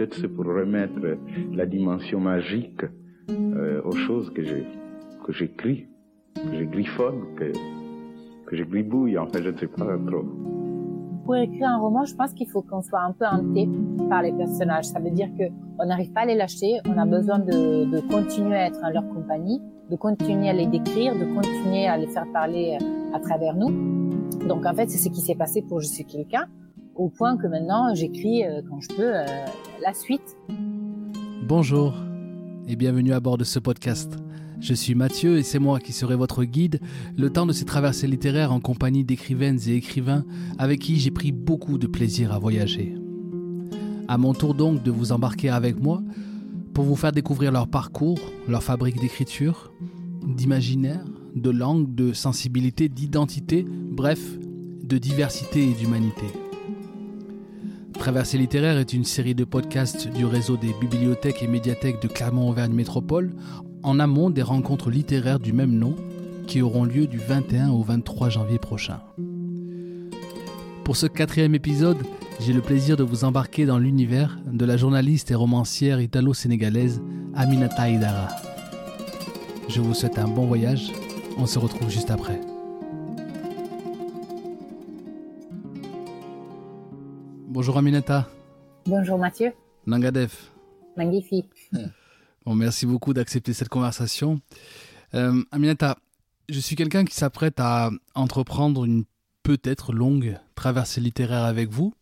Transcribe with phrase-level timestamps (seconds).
[0.00, 0.98] peut-être c'est pour remettre
[1.52, 2.84] la dimension magique
[3.28, 4.66] euh, aux choses que j'ai
[5.26, 5.88] que j'écris,
[6.34, 7.52] que je griffonne, que,
[8.46, 10.24] que je gribouille, en fait, je ne sais pas trop.
[11.26, 13.68] Pour écrire un roman, je pense qu'il faut qu'on soit un peu hanté
[14.08, 14.86] par les personnages.
[14.86, 15.44] Ça veut dire que
[15.78, 18.88] on n'arrive pas à les lâcher, on a besoin de, de continuer à être en
[18.88, 22.78] leur compagnie, de continuer à les décrire, de continuer à les faire parler
[23.12, 23.70] à travers nous.
[24.48, 26.46] Donc en fait, c'est ce qui s'est passé pour Je suis quelqu'un,
[27.00, 29.24] au point que maintenant j'écris euh, quand je peux euh,
[29.82, 30.36] la suite.
[31.48, 31.94] Bonjour
[32.68, 34.18] et bienvenue à bord de ce podcast.
[34.60, 36.78] Je suis Mathieu et c'est moi qui serai votre guide
[37.16, 40.26] le temps de ces traversées littéraires en compagnie d'écrivaines et écrivains
[40.58, 42.94] avec qui j'ai pris beaucoup de plaisir à voyager.
[44.06, 46.02] À mon tour donc de vous embarquer avec moi
[46.74, 49.72] pour vous faire découvrir leur parcours, leur fabrique d'écriture,
[50.26, 54.20] d'imaginaire, de langue, de sensibilité, d'identité, bref,
[54.84, 56.26] de diversité et d'humanité.
[58.00, 62.72] Traversée littéraire est une série de podcasts du réseau des bibliothèques et médiathèques de Clermont-Auvergne
[62.72, 63.34] Métropole
[63.82, 65.94] en amont des rencontres littéraires du même nom
[66.46, 69.00] qui auront lieu du 21 au 23 janvier prochain.
[70.82, 71.98] Pour ce quatrième épisode,
[72.40, 77.02] j'ai le plaisir de vous embarquer dans l'univers de la journaliste et romancière italo-sénégalaise
[77.34, 78.28] Aminata Idara.
[79.68, 80.90] Je vous souhaite un bon voyage,
[81.36, 82.40] on se retrouve juste après.
[87.60, 88.26] Bonjour Aminata.
[88.86, 89.52] Bonjour Mathieu.
[89.86, 90.50] Nangadef.
[90.96, 91.52] Magnifique.
[92.46, 94.40] Bon, merci beaucoup d'accepter cette conversation.
[95.12, 95.98] Euh, Aminata,
[96.48, 99.04] je suis quelqu'un qui s'apprête à entreprendre une
[99.42, 101.92] peut-être longue traversée littéraire avec vous.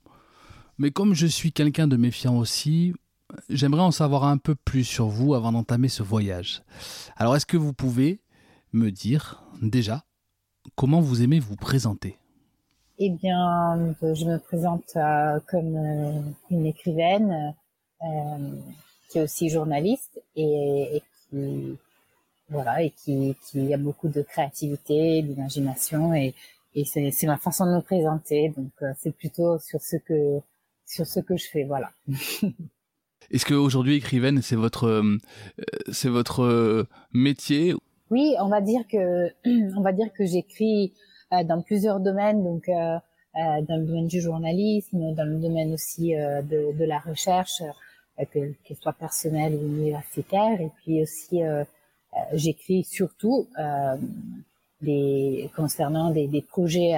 [0.79, 2.95] Mais comme je suis quelqu'un de méfiant aussi,
[3.49, 6.63] j'aimerais en savoir un peu plus sur vous avant d'entamer ce voyage.
[7.17, 8.21] Alors est-ce que vous pouvez
[8.73, 10.05] me dire déjà
[10.77, 12.17] comment vous aimez vous présenter?
[12.99, 17.55] Eh bien, je me présente euh, comme euh, une écrivaine
[18.03, 18.49] euh,
[19.09, 21.79] qui est aussi journaliste et, et qui
[22.51, 26.35] voilà et qui, qui a beaucoup de créativité, d'imagination et,
[26.75, 28.53] et c'est ma façon de me présenter.
[28.57, 30.41] Donc c'est plutôt sur ce que
[30.87, 31.91] sur ce que je fais, voilà.
[33.31, 35.19] Est-ce qu'aujourd'hui, écrivaine, c'est votre, euh,
[35.93, 37.75] c'est votre euh, métier?
[38.11, 39.29] Oui, on va dire que,
[39.77, 42.99] on va dire que j'écris euh, dans plusieurs domaines, donc euh,
[43.35, 47.63] dans le domaine du journalisme, dans le domaine aussi de, de, la recherche,
[48.19, 51.41] que qu'elle soit personnelle ou universitaire, et puis aussi
[52.33, 53.47] j'écris surtout
[54.81, 56.97] des concernant des, des projets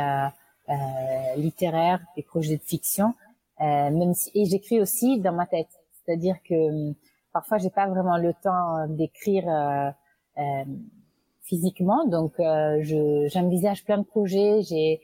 [1.37, 3.15] littéraires, des projets de fiction.
[3.61, 6.93] Euh, même si, et j'écris aussi dans ma tête, c'est-à-dire que euh,
[7.33, 10.65] parfois j'ai pas vraiment le temps euh, d'écrire euh,
[11.51, 15.01] physiquement, donc je j'envisage plein de projets, j'ai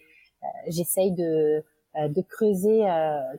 [0.69, 1.65] j'essaye de
[1.97, 2.85] de creuser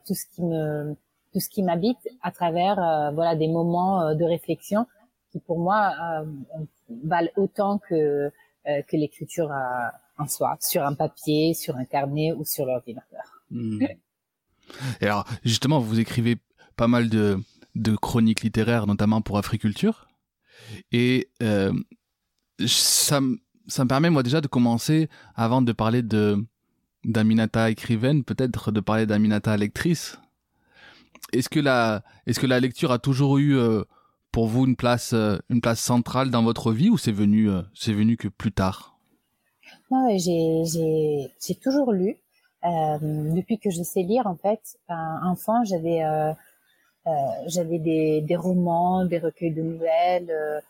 [0.05, 2.75] tout ce qui m'habite à travers
[3.13, 4.85] voilà des moments de réflexion
[5.31, 5.93] qui pour moi
[6.89, 8.29] valent autant que
[8.91, 9.51] l'écriture
[10.17, 13.41] en soi, sur un papier, sur un carnet ou sur l'ordinateur.
[13.51, 13.85] Mmh.
[15.01, 16.37] Et alors, justement, vous écrivez
[16.75, 17.39] pas mal de,
[18.01, 20.07] chroniques littéraires, notamment pour Africulture.
[20.91, 21.71] Et euh,
[22.65, 26.43] ça, me permet, moi, déjà, de commencer, avant de parler de
[27.03, 30.19] d'Aminata écrivaine, peut-être de parler d'Aminata lectrice.
[31.31, 33.83] Est-ce que la, est-ce que la lecture a toujours eu euh,
[34.31, 37.61] pour vous une place, euh, une place centrale dans votre vie ou c'est venu, euh,
[37.73, 38.97] c'est venu que plus tard?
[39.89, 42.17] Non, j'ai, toujours lu.
[42.63, 46.01] Depuis que je sais lire, en fait, enfant, j'avais
[47.47, 50.61] j'avais des, romans, des recueils de nouvelles,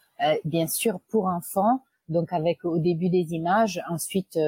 [0.45, 4.39] bien sûr pour enfants, donc avec au début des images, ensuite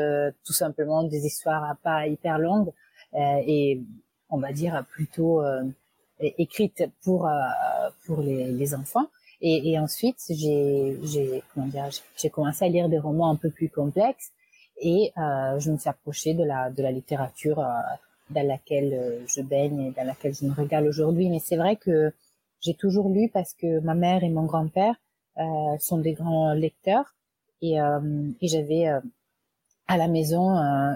[0.45, 2.71] tout simplement des histoires pas hyper longues
[3.15, 3.81] et
[4.29, 5.41] on va dire plutôt
[6.19, 7.29] écrites pour
[8.05, 9.07] pour les, enfants.
[9.41, 11.43] Et, ensuite, j'ai
[12.31, 14.31] commencé à lire des romans un peu plus complexes
[14.81, 17.65] et euh, je me suis approchée de la de la littérature euh,
[18.29, 21.29] dans laquelle euh, je baigne et dans laquelle je me régale aujourd'hui.
[21.29, 22.11] Mais c'est vrai que
[22.61, 24.95] j'ai toujours lu parce que ma mère et mon grand-père
[25.37, 27.15] euh, sont des grands lecteurs
[27.61, 28.87] et, euh, j'avais
[29.87, 30.51] à la maison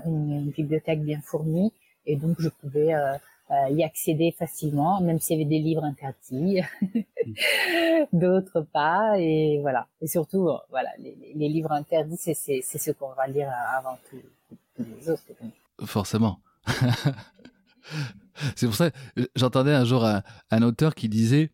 [0.06, 1.74] une, bibliothèque bien fournie
[2.06, 2.94] et donc je pouvais
[3.70, 6.62] y accéder facilement, même s'il y avait des livres interdits,
[8.14, 9.88] d'autres pas, et voilà.
[10.02, 14.22] Et surtout, voilà, les, livres interdits, c'est c'est ce qu'on va lire avant tous
[14.80, 15.24] les autres.
[15.86, 16.40] Forcément.
[18.56, 18.92] c'est pour ça,
[19.36, 21.52] j'entendais un jour un, un auteur qui disait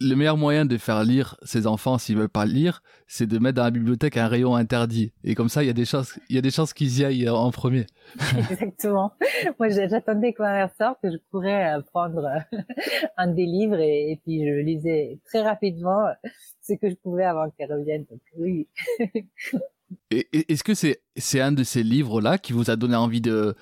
[0.00, 3.56] le meilleur moyen de faire lire ses enfants s'ils veulent pas lire, c'est de mettre
[3.56, 5.12] dans la bibliothèque un rayon interdit.
[5.24, 7.04] Et comme ça, il y a des chances, il y a des chances qu'ils y
[7.04, 7.86] aillent en premier.
[8.50, 9.12] Exactement.
[9.58, 12.58] Moi, j'attendais qu'on sorte, que je pourrais euh, prendre euh,
[13.16, 16.04] un des livres et, puis je lisais très rapidement
[16.60, 18.04] ce que je pouvais avant qu'elle revienne.
[18.10, 18.68] Donc, oui.
[20.10, 23.54] Est-ce que c'est c'est un de ces livres-là qui vous a donné envie de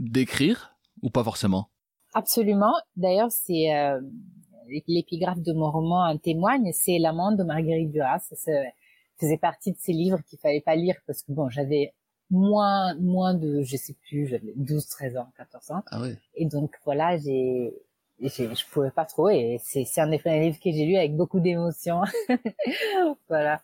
[0.00, 1.70] d'écrire ou pas forcément?
[2.14, 2.74] Absolument.
[2.96, 4.00] D'ailleurs, c'est euh,
[4.88, 6.72] l'épigraphe de mon roman en témoigne.
[6.72, 8.18] C'est L'amant de Marguerite Duras.
[8.18, 8.52] Ça
[9.18, 11.92] faisait partie de ces livres qu'il fallait pas lire parce que bon, j'avais
[12.30, 15.82] moins moins de je sais plus, j'avais 12, 13 ans, 14 ans.
[15.90, 16.02] Ah
[16.34, 17.74] Et donc voilà, j'ai
[18.22, 21.16] je pouvais pas trop et c'est c'est un des premiers livres que j'ai lu avec
[21.16, 22.02] beaucoup d'émotion
[23.28, 23.62] voilà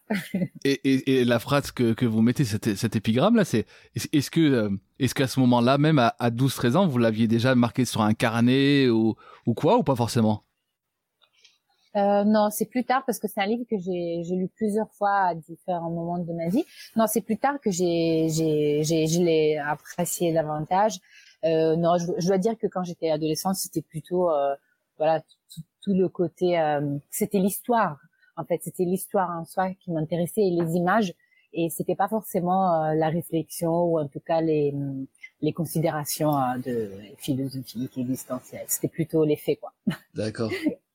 [0.64, 4.30] et, et, et, la phrase que, que vous mettez cette, cette épigramme là c'est est-ce
[4.30, 7.54] que euh, est-ce qu'à ce moment-là même à, à 12 13 ans vous l'aviez déjà
[7.54, 9.14] marqué sur un carnet ou
[9.46, 10.42] ou quoi ou pas forcément?
[11.96, 14.92] Euh, non, c'est plus tard parce que c'est un livre que j'ai j'ai lu plusieurs
[14.92, 16.64] fois à différents moments de ma vie.
[16.94, 20.98] Non, c'est plus tard que j'ai j'ai j'ai je l'ai apprécié davantage.
[21.46, 24.54] Euh, non, je, dois dire que quand j'étais adolescente, c'était plutôt euh,
[24.98, 25.22] voilà
[25.82, 27.98] tout, le côté, euh, c'était l'histoire.
[28.36, 31.14] En fait, c'était l'histoire en soi qui m'intéressait et les images.
[31.52, 34.74] Et c'était pas forcément la réflexion ou en tout cas les
[35.40, 36.32] les considérations
[36.64, 38.64] de philosophiques existentielles.
[38.66, 39.72] C'était plutôt les faits, quoi.
[40.14, 40.50] D'accord.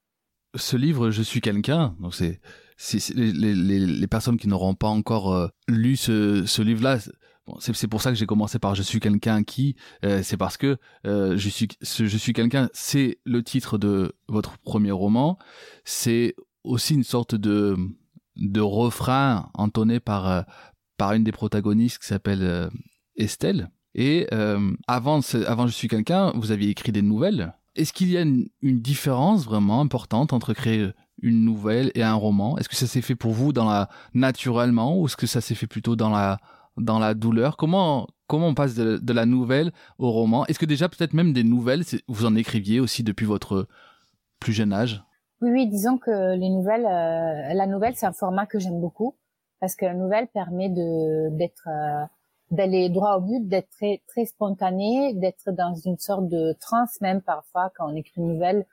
[0.55, 2.41] Ce livre, Je suis quelqu'un, donc c'est
[3.15, 6.97] les, les, les, personnes qui n'auront pas encore lu ce, ce livre-là,
[7.59, 9.75] c'est pour ça que j'ai commencé par Je suis quelqu'un qui.
[10.05, 12.69] Euh, c'est parce que euh, je suis je suis quelqu'un.
[12.73, 15.37] C'est le titre de votre premier roman.
[15.83, 17.75] C'est aussi une sorte de
[18.35, 20.41] de refrain entonné par euh,
[20.97, 22.69] par une des protagonistes qui s'appelle
[23.15, 23.71] Estelle.
[23.95, 24.27] Et
[24.87, 27.53] avant avant Je suis quelqu'un, vous aviez écrit des nouvelles.
[27.75, 30.89] Est-ce qu'il y a une, une, différence vraiment importante entre créer
[31.21, 32.57] une nouvelle et un roman?
[32.57, 35.55] Est-ce que ça s'est fait pour vous dans la naturellement ou est-ce que ça s'est
[35.55, 36.37] fait plutôt dans la
[36.77, 40.45] dans la douleur Comment comment on passe de, la nouvelle au roman?
[40.45, 43.67] Est-ce que déjà peut-être même des nouvelles, vous en écriviez aussi depuis votre
[44.39, 45.03] plus jeune âge?
[45.41, 49.17] Oui, oui, disons que les nouvelles, euh, la nouvelle, c'est un format que j'aime beaucoup
[49.59, 52.05] parce que la nouvelle permet d'être euh,
[52.51, 57.21] d'aller droit au but, d'être très très spontané, d'être dans une sorte de transe même
[57.21, 58.65] parfois quand on écrit une nouvelle.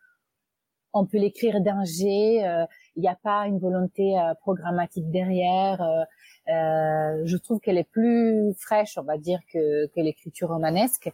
[0.93, 2.65] On peut l'écrire d'un jet, euh,
[2.95, 5.83] il n'y a pas une volonté programmatique derrière.
[6.49, 11.13] Euh, je trouve qu'elle est plus fraîche, on va dire, que, que l'écriture romanesque.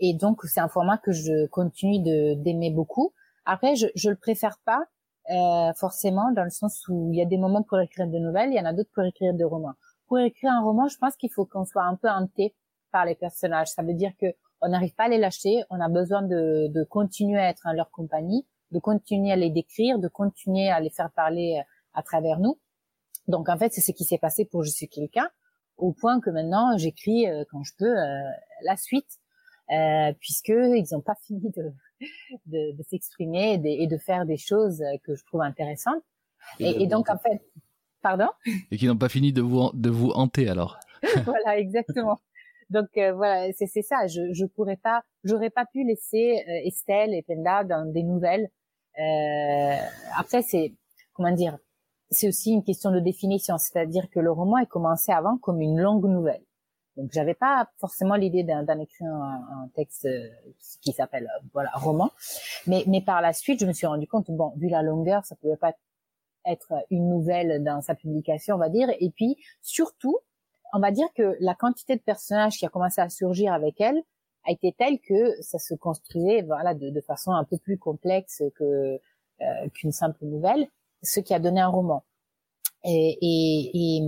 [0.00, 3.12] Et donc, c'est un format que je continue de d'aimer beaucoup.
[3.46, 4.84] Après, je, je le préfère pas
[5.30, 8.50] euh, forcément dans le sens où il y a des moments pour écrire des nouvelles,
[8.50, 9.74] il y en a d'autres pour écrire des romans.
[10.06, 12.54] Pour écrire un roman, je pense qu'il faut qu'on soit un peu hanté
[12.92, 13.68] par les personnages.
[13.68, 14.26] Ça veut dire que
[14.60, 17.72] on n'arrive pas à les lâcher, on a besoin de, de continuer à être en
[17.72, 21.62] leur compagnie, de continuer à les décrire, de continuer à les faire parler
[21.94, 22.58] à travers nous.
[23.28, 25.28] Donc en fait, c'est ce qui s'est passé pour Je suis quelqu'un,
[25.76, 28.22] au point que maintenant j'écris euh, quand je peux euh,
[28.64, 29.18] la suite,
[29.70, 31.72] euh, puisque ils n'ont pas fini de,
[32.46, 36.02] de, de s'exprimer et, de faire des choses que je trouve intéressantes.
[36.58, 37.42] Et, et donc en fait,
[38.02, 38.28] pardon?
[38.70, 40.78] Et qui n'ont pas fini de vous de vous hanter alors.
[41.24, 42.18] voilà, exactement.
[42.70, 44.06] Donc voilà, c'est c'est ça.
[44.06, 48.48] Je je pourrais pas, j'aurais pas pu laisser Estelle et Penda dans des nouvelles.
[50.16, 50.74] après c'est
[51.12, 51.58] comment dire
[52.10, 55.78] c'est aussi une question de définition, c'est-à-dire que le roman est commencé avant comme une
[55.78, 56.42] longue nouvelle.
[56.96, 60.28] Donc j'avais pas forcément l'idée d'en écrire un, texte euh,
[60.82, 62.10] qui s'appelle euh, voilà roman,
[62.66, 65.36] mais mais par la suite je me suis rendu compte bon vu la longueur ça
[65.36, 65.74] pouvait pas
[66.44, 68.88] être une nouvelle dans sa publication on va dire.
[68.98, 70.18] Et puis surtout
[70.74, 74.02] on va dire que la quantité de personnages qui a commencé à surgir avec elle
[74.44, 78.42] a été telle que ça se construisait voilà de, de façon un peu plus complexe
[78.56, 79.00] que
[79.40, 80.66] euh, qu'une simple nouvelle
[81.02, 82.04] ce qui a donné un roman.
[82.84, 84.00] Et, et, et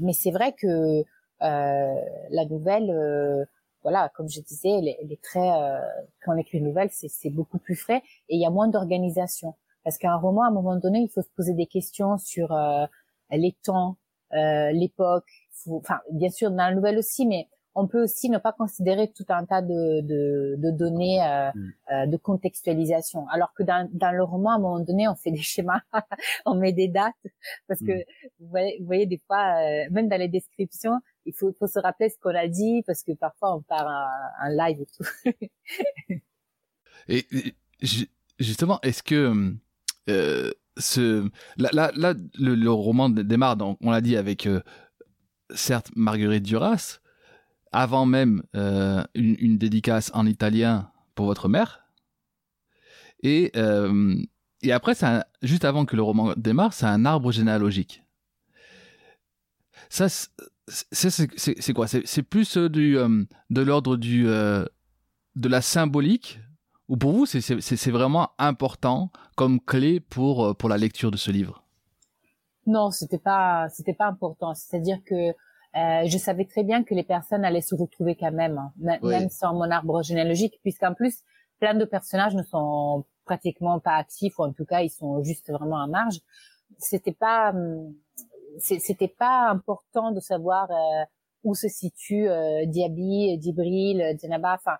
[0.00, 1.04] mais c'est vrai que
[1.42, 1.94] euh,
[2.30, 3.44] la nouvelle, euh,
[3.82, 5.78] voilà, comme je disais, elle est très euh,
[6.24, 9.54] quand on écrit une nouvelle, c'est beaucoup plus frais et il y a moins d'organisation.
[9.84, 12.86] Parce qu'un roman, à un moment donné, il faut se poser des questions sur euh,
[13.30, 13.96] les temps,
[14.32, 15.30] euh, l'époque.
[15.70, 19.26] Enfin, bien sûr, dans la nouvelle aussi, mais on peut aussi ne pas considérer tout
[19.28, 21.72] un tas de, de, de données euh, mm.
[21.92, 23.28] euh, de contextualisation.
[23.28, 25.82] Alors que dans, dans le roman, à un moment donné, on fait des schémas,
[26.46, 27.14] on met des dates,
[27.68, 28.04] parce que mm.
[28.40, 31.78] vous, voyez, vous, voyez, des fois, euh, même dans les descriptions, il faut, faut se
[31.78, 33.86] rappeler ce qu'on a dit, parce que parfois on part
[34.40, 36.18] un, live et tout.
[37.08, 37.26] et,
[38.38, 39.54] justement, est-ce que
[40.78, 41.28] ce
[41.58, 44.48] là, là, là le, le, roman démarre, donc, on l'a dit avec
[45.54, 47.00] certes Marguerite Duras,
[47.76, 51.84] avant même euh, une, dédicace en italien pour votre mère.
[53.22, 54.16] Et euh,
[54.62, 54.94] et après,
[55.42, 58.02] juste avant que le roman démarre, c'est un arbre généalogique.
[59.90, 61.86] Ça, c'est quoi?
[61.86, 62.96] C'est plus du,
[63.50, 66.40] de l'ordre du de la symbolique?
[66.88, 71.62] Ou pour vous, c'est vraiment important comme clé pour, pour la lecture de ce livre?
[72.66, 73.68] Non, c'était pas
[73.98, 74.54] pas important.
[74.54, 75.34] C'est-à-dire que
[75.76, 79.28] euh, je savais très bien que les personnes allaient se retrouver quand même, hein, même
[79.28, 81.22] sans mon arbre généalogique, puisqu'en plus,
[81.58, 85.50] plein de personnages ne sont pratiquement pas actifs, ou en tout cas, ils sont juste
[85.50, 86.20] vraiment en marge.
[86.78, 87.94] C'était pas, hum,
[88.58, 91.04] c'était pas important de savoir euh,
[91.44, 94.54] où se situe euh, Diaby, Dibril, Djenaba.
[94.54, 94.78] Enfin,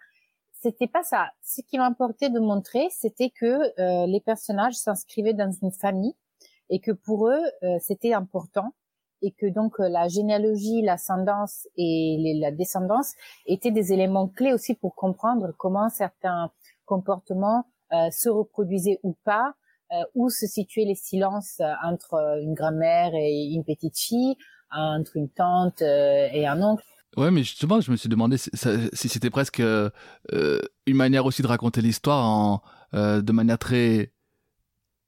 [0.53, 1.29] c'était pas ça.
[1.43, 6.15] Ce qui m'importait de montrer, c'était que les personnages s'inscrivaient dans une famille
[6.71, 7.43] et que pour eux,
[7.79, 8.73] c'était important
[9.27, 13.13] et que donc euh, la généalogie, l'ascendance et la descendance
[13.47, 16.51] étaient des éléments clés aussi pour comprendre comment certains
[16.85, 17.65] comportements
[18.11, 19.55] se reproduisaient ou pas,
[20.15, 24.37] où se situaient les silences entre une grand-mère et une petite fille,
[24.71, 26.85] entre une tante et un oncle.
[27.17, 29.91] Ouais, mais justement, je me suis demandé si, c'était presque euh,
[30.87, 32.63] une manière aussi de raconter l'histoire en
[32.95, 34.13] euh, de manière très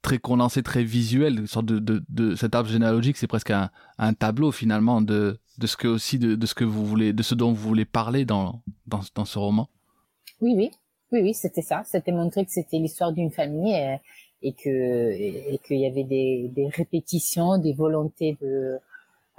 [0.02, 3.70] très condensée, très visuelle, une sorte de, de, de cet arbre généalogique, c'est presque un,
[3.98, 7.22] un, tableau finalement de, de ce que aussi de, de, ce que vous voulez, de
[7.22, 9.68] ce dont vous voulez parler dans dans, dans ce roman.
[10.40, 10.70] Oui, oui,
[11.12, 11.82] oui, oui, c'était ça.
[11.84, 13.96] C'était montrer que c'était l'histoire d'une famille et,
[14.42, 18.78] et que et qu'il y avait des, des répétitions, des volontés de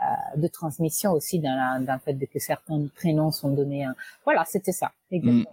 [0.01, 3.85] euh, de transmission aussi dans, le fait de que certains prénoms sont donnés.
[4.23, 5.51] Voilà, c'était ça, exactement.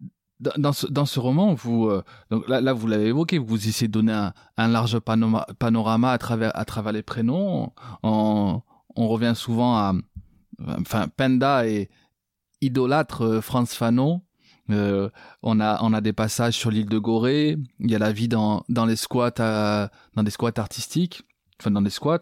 [0.00, 0.06] Mm.
[0.40, 3.88] Dans ce, dans ce roman, vous euh, donc là, là vous l'avez évoqué, vous essayez
[3.88, 7.72] de donner un, un large panorama, panorama à travers à travers les prénoms.
[8.04, 8.62] On,
[8.94, 9.94] on revient souvent à
[10.80, 11.90] enfin Penda et
[12.60, 14.22] idolâtre euh, Franz Fanon.
[14.70, 15.10] Euh,
[15.42, 17.56] on a on a des passages sur l'île de Gorée.
[17.80, 19.32] Il y a la vie dans dans les squats
[20.14, 21.22] dans des squats artistiques,
[21.60, 22.20] enfin dans des squats.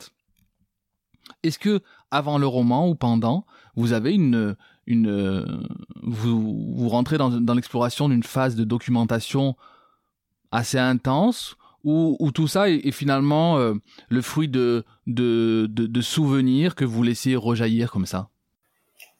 [1.42, 1.80] Est-ce que
[2.11, 4.56] avant le roman ou pendant, vous avez une
[4.87, 5.66] une
[6.02, 9.56] vous vous rentrez dans, l'exploration d'une phase de documentation
[10.52, 13.75] assez intense ou, ou tout ça est, finalement euh,
[14.09, 18.28] le fruit de de, de souvenirs que vous laissez rejaillir comme ça?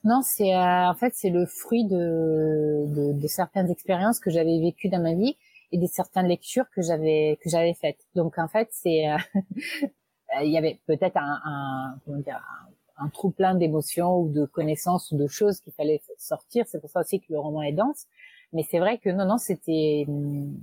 [0.05, 4.89] Non, c'est euh, en fait c'est le fruit de, de, certaines expériences que j'avais vécues
[4.89, 5.37] dans ma vie
[5.73, 7.99] et de certaines lectures que j'avais que j'avais faites.
[8.15, 9.17] Donc en fait c'est Euh,
[10.43, 12.43] il y avait peut-être un, un, comment dire,
[12.99, 16.65] un, trou plein d'émotions ou de connaissances ou de choses qu'il fallait sortir.
[16.69, 18.07] C'est pour ça aussi que le roman est dense.
[18.53, 20.57] Mais c'est vrai que non, non, c'était hum,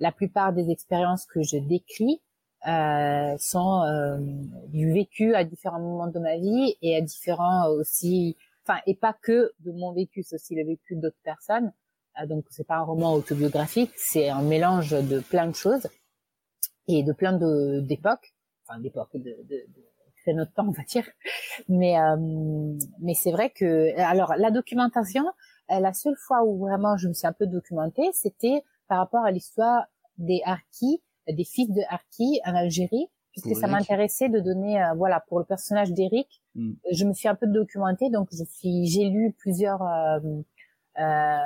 [0.00, 2.20] la plupart des expériences que je décris
[2.66, 4.18] euh, sont euh,
[4.66, 9.12] du vécu à différents moments de ma vie et à différents aussi, enfin et pas
[9.12, 11.72] que de mon vécu, c'est aussi le vécu d'autres personnes.
[12.20, 15.88] Euh, donc c'est pas un roman autobiographique, c'est un mélange de plein de choses
[16.88, 18.34] et de plein de d'époques
[18.68, 19.64] enfin d'époque, de, de,
[20.26, 21.06] de notre temps, on va dire.
[21.68, 22.16] Mais euh,
[23.00, 25.24] mais c'est vrai que alors la documentation,
[25.70, 29.24] euh, la seule fois où vraiment je me suis un peu documentée, c'était par rapport
[29.24, 29.86] à l'histoire
[30.18, 35.20] des Harkis, des fils de Harkis en Algérie, puisque ça m'intéressait de donner, euh, voilà,
[35.28, 36.72] pour le personnage d'Eric, mm.
[36.90, 41.38] je me suis un peu documentée, donc je suis, j'ai lu plusieurs euh,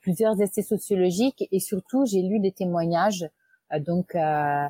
[0.00, 3.26] plusieurs essais sociologiques et surtout j'ai lu des témoignages,
[3.80, 4.66] donc euh,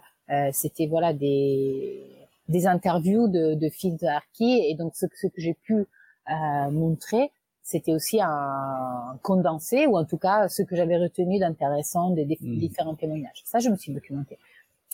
[0.53, 2.03] c'était voilà des
[2.49, 7.31] des interviews de, de de Harki et donc ce, ce que j'ai pu euh, montrer
[7.63, 12.59] c'était aussi un condensé ou en tout cas ce que j'avais retenu d'intéressant des, mmh.
[12.59, 13.43] différents témoignages.
[13.45, 14.39] Ça je me suis documenté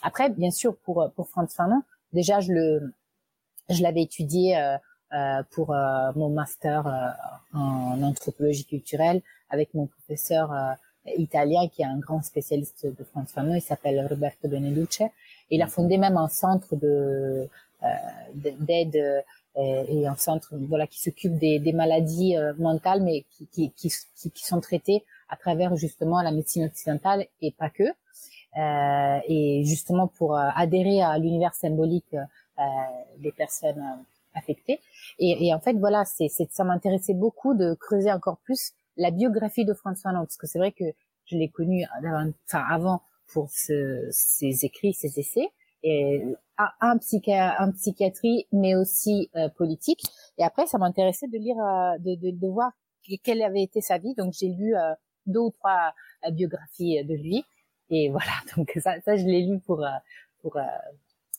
[0.02, 1.82] après bien sûr pour pour Franz Fanon
[2.12, 2.94] déjà je le
[3.68, 4.76] je l'avais étudié euh,
[5.12, 10.52] euh, pour euh, mon master euh, en anthropologie culturelle avec mon professeur
[11.07, 13.54] italien qui est un grand spécialiste de Franz Fanon.
[13.54, 15.02] Il s'appelle Roberto Beneduce.
[15.50, 17.49] il a fondé même un centre de
[17.83, 17.87] euh,
[18.35, 19.25] d'aide
[19.57, 23.71] euh, et un centre voilà qui s'occupe des, des, maladies euh, mentales, mais qui, qui,
[23.73, 23.90] qui,
[24.30, 27.83] qui, sont traitées à travers justement la médecine occidentale et pas que.
[28.59, 32.16] Euh, et justement pour adhérer à l'univers symbolique
[33.19, 33.83] des personnes
[34.35, 34.80] affectées.
[35.19, 39.64] Et, et, en fait, voilà, c'est, ça m'intéressait beaucoup de creuser encore plus la biographie
[39.64, 40.85] de François Hollande, parce que c'est vrai que
[41.26, 45.49] je l'ai connu enfin, avant pour ce, ses écrits, ses essais,
[45.82, 46.23] et
[46.59, 50.02] un, psychi- psychiatrie, mais aussi euh, politique.
[50.38, 52.73] Et après, ça m'intéressait de lire, euh, de, de, de, voir
[53.23, 54.14] quelle avait été sa vie.
[54.14, 54.92] Donc, j'ai lu euh,
[55.26, 55.94] deux ou trois
[56.32, 57.44] biographies de lui.
[57.88, 59.87] Et voilà, donc ça, ça je l'ai lu pour,
[60.42, 60.59] pour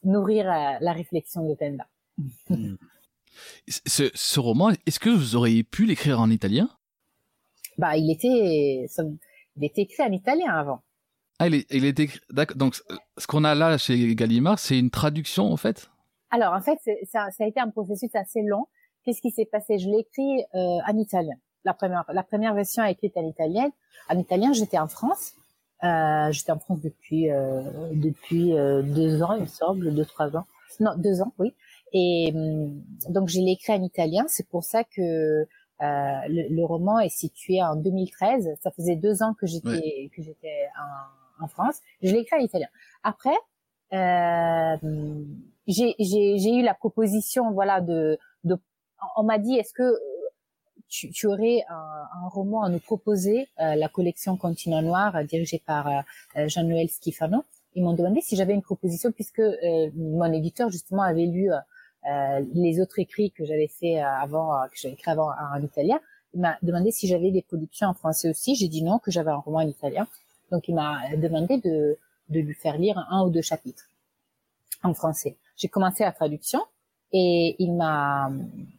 [0.04, 1.88] nourrir la réflexion de Penda.
[2.50, 2.76] Hmm.
[3.68, 6.70] Ce, ce roman, est-ce que vous auriez pu l'écrire en italien?
[7.78, 8.88] Bah, il était,
[9.56, 10.82] il était écrit en italien avant.
[11.40, 12.58] Ah, il, est, il était d'accord.
[12.58, 12.76] Donc,
[13.18, 15.90] ce qu'on a là chez Gallimard, c'est une traduction en fait?
[16.30, 16.78] Alors en fait,
[17.12, 18.68] ça, ça, a été un processus assez long.
[19.04, 19.80] Qu'est-ce qui s'est passé?
[19.80, 21.36] Je l'ai écrit euh, en italien.
[21.66, 23.70] La première, la première version est écrite en italien.
[24.10, 25.34] En italien, j'étais en France.
[25.84, 27.62] Euh, j'étais en France depuis euh,
[27.94, 30.46] depuis euh, deux ans, il me semble, deux trois ans.
[30.80, 31.54] Non, deux ans, oui.
[31.92, 34.26] Et hum, donc je l'ai écrit en italien.
[34.28, 35.48] C'est pour ça que
[35.82, 38.58] le, le, roman est situé en 2013.
[38.62, 41.80] Ça faisait deux ans que j'étais que j'étais en en France.
[42.02, 42.68] Je l'ai écrit en italien.
[43.04, 43.36] Après,
[43.94, 44.78] euh,
[45.68, 48.58] j'ai eu la proposition, voilà, de, de
[49.18, 49.98] on m'a dit, est-ce que
[50.88, 55.24] tu, tu aurais un, un, roman à nous proposer, euh, la collection Continent Noir, euh,
[55.24, 57.44] dirigée par euh, Jean-Noël Schifano.
[57.74, 61.50] Ils m'ont demandé si j'avais une proposition, puisque euh, mon éditeur justement avait lu
[62.04, 66.00] les autres écrits que j'avais fait avant, que j'avais écrit avant en italien.
[66.34, 68.56] Il m'a demandé si j'avais des productions en français aussi.
[68.56, 70.08] J'ai dit non, que j'avais un roman en italien.
[70.52, 71.98] Donc il m'a demandé de,
[72.30, 73.90] de lui faire lire un ou deux chapitres
[74.84, 75.36] en français.
[75.58, 76.62] J'ai commencé la traduction
[77.12, 78.32] et il m'a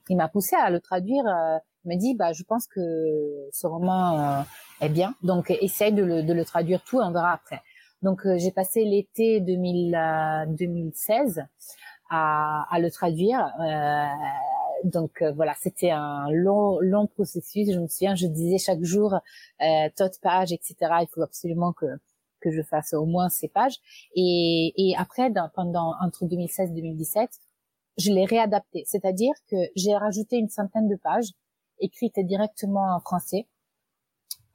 [0.09, 1.27] il m'a poussé à le traduire.
[1.27, 4.41] Euh, il m'a dit bah je pense que ce roman euh,
[4.81, 7.61] est bien, donc essaye de le, de le traduire tout, on verra après.
[8.03, 11.45] Donc euh, j'ai passé l'été 2016
[12.13, 13.41] à, à le traduire.
[14.85, 17.73] donc voilà, c'était un long long processus.
[17.73, 20.75] Je me souviens, je disais chaque jour euh, toute page, etc.
[21.03, 21.87] Il faut absolument que
[22.41, 23.77] que je fasse au moins ces pages.
[24.15, 27.31] Et, et après, dans, pendant entre 2016 et 2017,
[27.99, 28.83] je l'ai réadapté.
[28.87, 31.31] C'est-à-dire que j'ai rajouté une centaine de pages
[31.81, 33.47] écrites directement en français.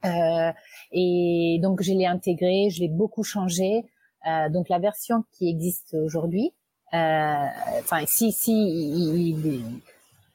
[0.04, 0.52] Euh,
[0.92, 3.84] et donc, je l'ai intégré, je l'ai beaucoup changé.
[4.26, 6.57] Euh, donc, la version qui existe aujourd'hui, euh,
[6.92, 9.36] enfin, si, si,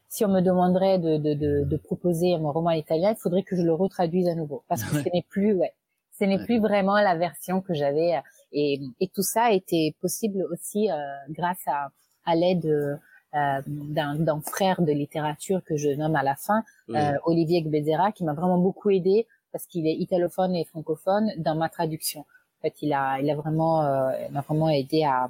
[0.10, 3.55] si on me demanderait de, de, de, de, proposer mon roman italien, il faudrait que
[3.55, 4.63] je le retraduise à nouveau.
[4.67, 5.74] Parce que ce n'est plus, ouais,
[6.17, 8.15] ce n'est plus vraiment la version que j'avais.
[8.15, 10.95] Euh, et, et, tout ça a été possible aussi euh,
[11.29, 11.89] grâce à,
[12.25, 13.00] à l'aide
[13.36, 18.24] euh, d'un frère de littérature que je nomme à la fin, euh, Olivier Gbezera, qui
[18.24, 22.19] m'a vraiment beaucoup aidé parce qu'il est italophone et francophone dans ma traduction.
[22.21, 25.30] En fait, il a, il a vraiment, euh, m'a vraiment aidé à,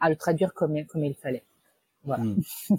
[0.00, 1.44] à le traduire comme, comme il fallait.
[2.04, 2.24] Voilà.
[2.24, 2.40] Hmm.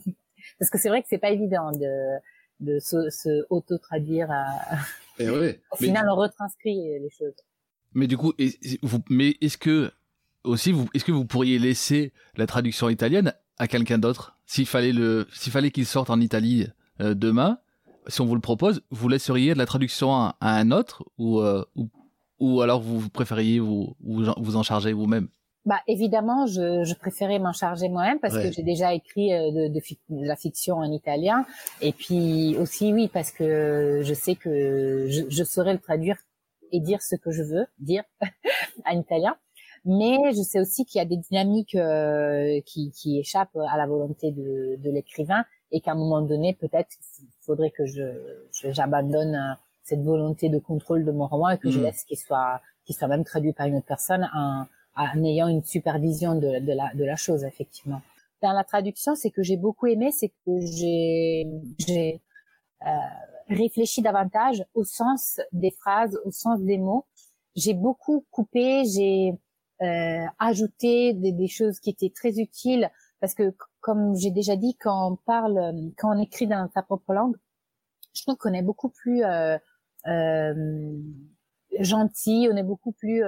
[0.60, 2.18] parce que c'est vrai que c'est pas évident de,
[2.60, 4.30] de se, se auto-traduire.
[5.20, 5.56] Et eh oui.
[5.72, 7.34] Au final, on retranscrit les choses.
[7.94, 8.34] Mais du coup,
[8.84, 9.92] vous, mais est-ce que
[10.44, 14.38] aussi, vous, est-ce que vous pourriez laisser la traduction italienne à quelqu'un d'autre?
[14.46, 16.68] S'il fallait le, s'il fallait qu'il sorte en Italie
[17.02, 17.60] euh, demain,
[18.08, 21.90] si on vous le propose, vous laisseriez la traduction à, un autre ou, euh, ou,
[22.40, 25.28] ou alors vous préfériez vous vous, vous en charger vous-même?
[25.70, 29.68] Bah évidemment, je, je préférais m'en charger moi-même parce que j'ai déjà écrit euh, de,
[29.68, 29.80] de,
[30.10, 31.46] de, la fiction en italien
[31.80, 36.18] et puis aussi oui parce que je sais que je, je saurais le traduire
[36.72, 38.02] et dire ce que je veux dire
[38.88, 39.36] en italien.
[39.86, 43.86] Mais je sais aussi qu'il y a des dynamiques euh, qui, qui, échappent à la
[43.86, 46.90] volonté de, de l'écrivain et qu'à un moment donné, peut-être,
[47.22, 48.04] il faudrait que je
[48.72, 49.54] j'abandonne euh,
[49.84, 51.84] cette volonté de contrôle de mon roman et que je mmh.
[51.84, 54.28] laisse qu'il soit qu'il soit même traduit par une autre personne
[55.00, 58.02] en ayant une supervision de, la, chose, effectivement.
[58.42, 62.22] Dans la traduction, c'est que j'ai beaucoup aimé, c'est que j'ai
[62.86, 62.90] euh,
[63.50, 67.06] réfléchi davantage au sens des phrases, au sens des mots.
[67.56, 69.34] J'ai beaucoup coupé, j'ai
[69.82, 72.90] euh, ajouté des, choses qui étaient très utiles
[73.22, 77.14] parce que, comme j'ai déjà dit, quand on parle, quand on écrit dans sa propre
[77.14, 77.36] langue,
[78.14, 79.58] je trouve qu'on est beaucoup plus euh,
[81.80, 83.24] gentil, on est beaucoup plus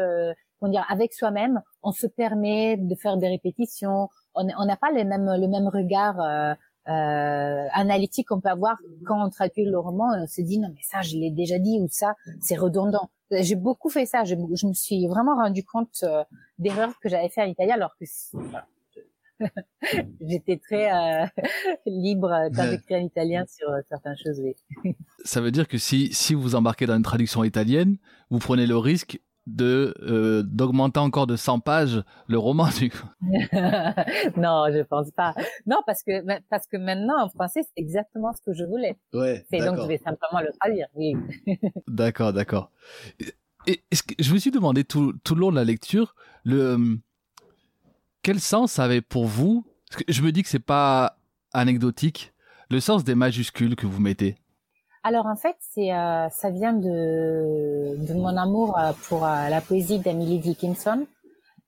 [0.62, 4.10] comment dire, avec soi-même, on se permet de faire des répétitions.
[4.36, 6.54] On n'a pas les mêmes, le même regard euh,
[6.88, 10.15] euh, analytique qu'on peut avoir quand on traduit le roman.
[10.15, 13.10] Et on se dit non mais ça je l'ai déjà dit ou ça c'est redondant.
[13.32, 14.24] J'ai beaucoup fait ça.
[14.24, 16.24] Je, je, me suis vraiment rendu compte euh,
[16.60, 18.06] d'erreurs que j'avais fait en italien alors que
[20.21, 21.26] J'étais très euh,
[21.88, 24.39] libre quand j'écris en italien sur certaines choses.
[24.39, 24.95] Oui.
[25.26, 27.97] Ça veut dire que si, si vous embarquez dans une traduction italienne,
[28.30, 33.08] vous prenez le risque de euh, d'augmenter encore de 100 pages le roman du coup.
[33.22, 35.34] non, je pense pas.
[35.66, 38.98] Non, parce que parce que maintenant en français c'est exactement ce que je voulais.
[39.14, 39.46] Ouais.
[39.52, 40.88] C'est donc je vais simplement le traduire.
[40.96, 41.16] Oui.
[41.88, 42.72] d'accord, d'accord.
[43.68, 47.00] Et que je me suis demandé tout tout le long de la lecture le
[48.24, 49.66] quel sens avait pour vous?
[49.90, 51.18] Parce que je me dis que c'est pas
[51.54, 52.34] anecdotique
[52.70, 54.36] le sens des majuscules que vous mettez.
[55.04, 59.60] Alors en fait, c'est euh, ça vient de, de mon amour euh, pour euh, la
[59.60, 61.08] poésie d'Emily Dickinson.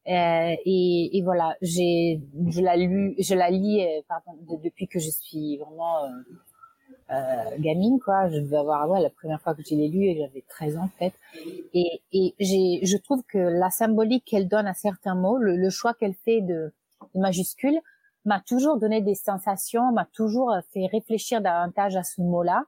[0.07, 5.09] Euh, et, et, voilà, j'ai je la lu, je la lis pardon, depuis que je
[5.09, 6.09] suis vraiment
[7.57, 8.29] gamine, quoi.
[8.29, 10.97] Je devais avoir, ouais, la première fois que je l'ai lu, j'avais 13 ans, en
[10.99, 11.13] fait.
[11.73, 15.93] Et, et j'ai, je trouve que la symbolique qu'elle donne à certains mots, le, choix
[15.93, 16.73] qu'elle fait de,
[17.15, 17.79] de majuscules,
[18.25, 22.65] m'a toujours donné des sensations, m'a toujours fait réfléchir davantage à ce mot-là.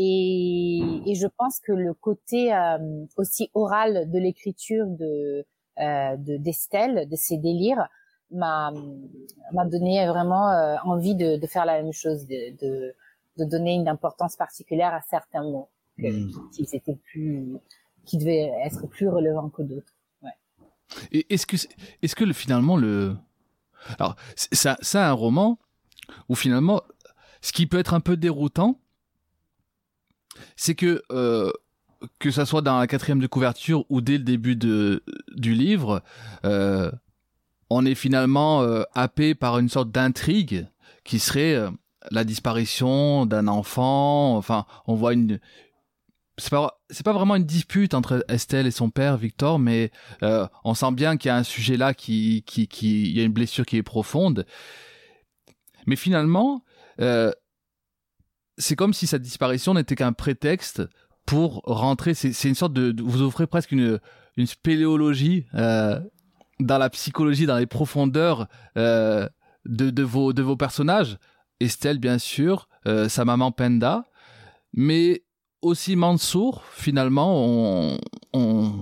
[0.00, 5.44] Et, et, je pense que le côté euh, aussi oral de l'écriture de
[5.80, 7.88] euh, d'Estelle, de, ses délires,
[8.30, 8.72] m'a
[9.52, 12.94] m'a donné vraiment euh, envie de, de, faire la même chose, de, de,
[13.38, 16.30] de, donner une importance particulière à certains mots mm.
[16.52, 17.56] qui étaient plus
[18.04, 19.94] qui devaient être plus relevants que d'autres.
[20.22, 21.24] Ouais.
[21.28, 21.56] Est-ce que
[22.02, 23.16] est-ce que le, finalement le
[23.98, 25.58] alors ça ça un roman
[26.28, 26.82] où finalement
[27.40, 28.78] ce qui peut être un peu déroutant
[30.56, 31.50] c'est que euh,
[32.18, 35.02] que ça soit dans la quatrième de couverture ou dès le début de,
[35.34, 36.02] du livre,
[36.44, 36.90] euh,
[37.70, 40.68] on est finalement euh, happé par une sorte d'intrigue
[41.04, 41.58] qui serait
[42.10, 44.36] la disparition d'un enfant.
[44.36, 45.40] Enfin, on voit une.
[46.36, 49.90] C'est pas c'est pas vraiment une dispute entre Estelle et son père Victor, mais
[50.22, 53.32] on sent bien qu'il y a un sujet là qui qui il y a une
[53.32, 54.46] blessure qui est profonde.
[55.86, 56.62] Mais finalement,
[58.58, 60.82] c'est comme si sa disparition n'était qu'un prétexte
[61.26, 62.14] pour rentrer.
[62.14, 64.00] C'est une sorte de, vous offrez presque une
[64.36, 66.00] une spéléologie euh,
[66.60, 69.28] dans la psychologie, dans les profondeurs euh,
[69.66, 71.18] de de vos de vos personnages.
[71.60, 74.04] Estelle bien sûr, euh, sa maman Penda,
[74.72, 75.24] mais
[75.60, 76.62] aussi Mansour.
[76.70, 77.98] Finalement, on,
[78.32, 78.72] on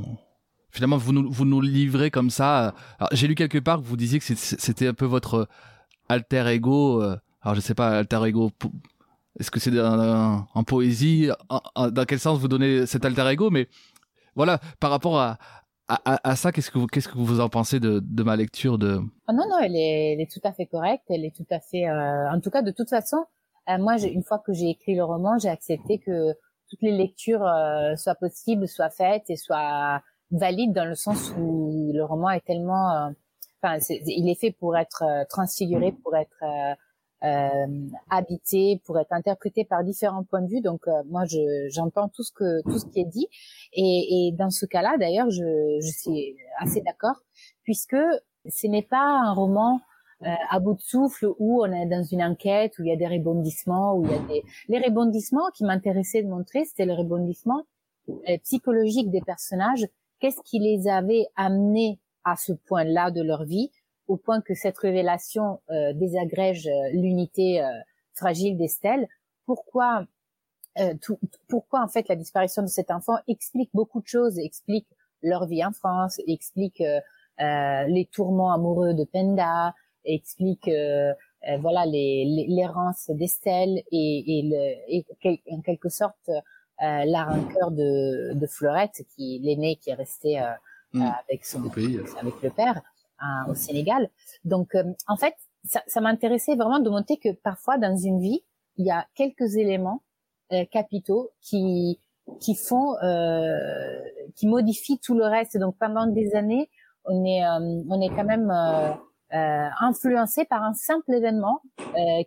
[0.70, 2.74] finalement vous nous vous nous livrez comme ça.
[3.12, 5.48] J'ai lu quelque part que vous disiez que c'était un peu votre
[6.08, 7.00] alter ego.
[7.40, 8.52] Alors je sais pas alter ego
[9.38, 11.28] est-ce que c'est en poésie
[11.76, 13.68] Dans quel sens vous donnez cet alter ego Mais
[14.34, 15.38] voilà, par rapport à,
[15.88, 18.78] à, à ça, qu'est-ce que vous, qu'est-ce que vous en pensez de, de ma lecture
[18.78, 21.04] de oh Non, non, elle est, elle est tout à fait correcte.
[21.08, 23.24] Elle est tout à fait, euh, en tout cas, de toute façon,
[23.68, 26.32] euh, moi, une fois que j'ai écrit le roman, j'ai accepté que
[26.68, 31.92] toutes les lectures euh, soient possibles, soient faites et soient valides dans le sens où
[31.94, 33.12] le roman est tellement,
[33.62, 36.42] enfin, il est fait pour être transfiguré, pour être
[37.24, 37.66] euh,
[38.10, 40.60] habité, pour être interprété par différents points de vue.
[40.60, 43.28] Donc euh, moi, je, j'entends tout ce que tout ce qui est dit.
[43.72, 47.22] Et, et dans ce cas-là, d'ailleurs, je, je suis assez d'accord,
[47.62, 47.96] puisque
[48.48, 49.80] ce n'est pas un roman
[50.22, 52.96] euh, à bout de souffle où on est dans une enquête où il y a
[52.96, 56.94] des rebondissements où il y a des les rebondissements qui m'intéressaient de montrer c'était le
[56.94, 57.64] rebondissement
[58.08, 59.86] euh, psychologique des personnages
[60.18, 63.70] qu'est-ce qui les avait amenés à ce point-là de leur vie?
[64.08, 67.68] Au point que cette révélation euh, désagrège euh, l'unité euh,
[68.14, 69.08] fragile d'Estelle.
[69.46, 70.06] Pourquoi
[71.00, 74.86] tout, pourquoi en fait la disparition de cet enfant explique beaucoup de choses, explique
[75.22, 76.82] leur vie en France, explique
[77.38, 80.68] les tourments amoureux de Penda, explique
[81.60, 86.30] voilà l'errance d'Estelle et, et, le, et, en quelque sorte
[86.78, 90.38] la rancœur de, de Fleurette, qui l'aîné qui est resté
[90.92, 91.02] mmh.
[91.26, 92.82] avec son avec le père
[93.48, 94.10] au Sénégal.
[94.44, 98.42] Donc, euh, en fait, ça, ça m'intéressait vraiment de montrer que parfois dans une vie,
[98.76, 100.02] il y a quelques éléments
[100.52, 101.98] euh, capitaux qui
[102.40, 104.00] qui font, euh,
[104.36, 105.56] qui modifient tout le reste.
[105.58, 106.70] Donc, pendant des années,
[107.04, 108.52] on est euh, on est quand même
[109.30, 111.60] influencé par un simple événement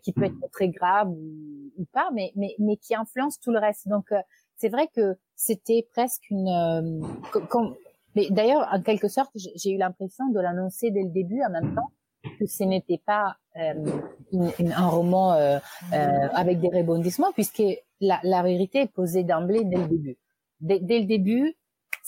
[0.03, 3.87] qui peut être très grave ou, pas, mais mais mais qui influence tout le reste.
[3.87, 4.11] Donc,
[4.57, 7.75] c'est vrai que c'était presque une comme
[8.15, 11.75] mais d'ailleurs, en quelque sorte, j'ai eu l'impression de l'annoncer dès le début, en même
[11.75, 11.91] temps
[12.39, 14.01] que ce n'était pas euh,
[14.33, 15.57] un roman euh,
[15.93, 17.63] euh, avec des rebondissements, puisque
[18.01, 20.17] la, la vérité est posée d'emblée dès le début.
[20.59, 21.55] Dès, dès le début,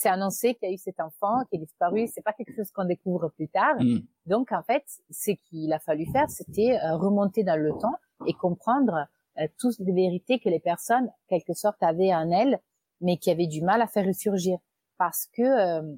[0.01, 2.07] c'est annoncé qu'il y a eu cet enfant qui est disparu.
[2.07, 3.75] C'est pas quelque chose qu'on découvre plus tard.
[3.79, 3.99] Mm.
[4.25, 8.33] Donc, en fait, ce qu'il a fallu faire, c'était euh, remonter dans le temps et
[8.33, 9.07] comprendre
[9.39, 12.59] euh, toutes les vérités que les personnes, quelque sorte, avaient en elles,
[12.99, 14.57] mais qui avaient du mal à faire ressurgir
[15.01, 15.95] parce que euh,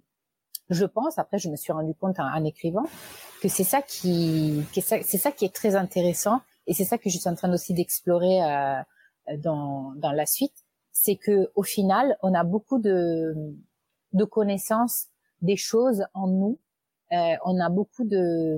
[0.69, 2.85] je pense, après je me suis rendu compte en, écrivant,
[3.41, 7.17] que c'est ça qui, c'est ça qui est très intéressant et c'est ça que je
[7.17, 8.81] suis en train aussi d'explorer euh,
[9.39, 10.55] dans, dans la suite,
[10.93, 13.33] c'est que au final on a beaucoup de,
[14.13, 15.07] de connaissances
[15.41, 16.61] des choses en nous,
[17.11, 18.57] euh, on a beaucoup de,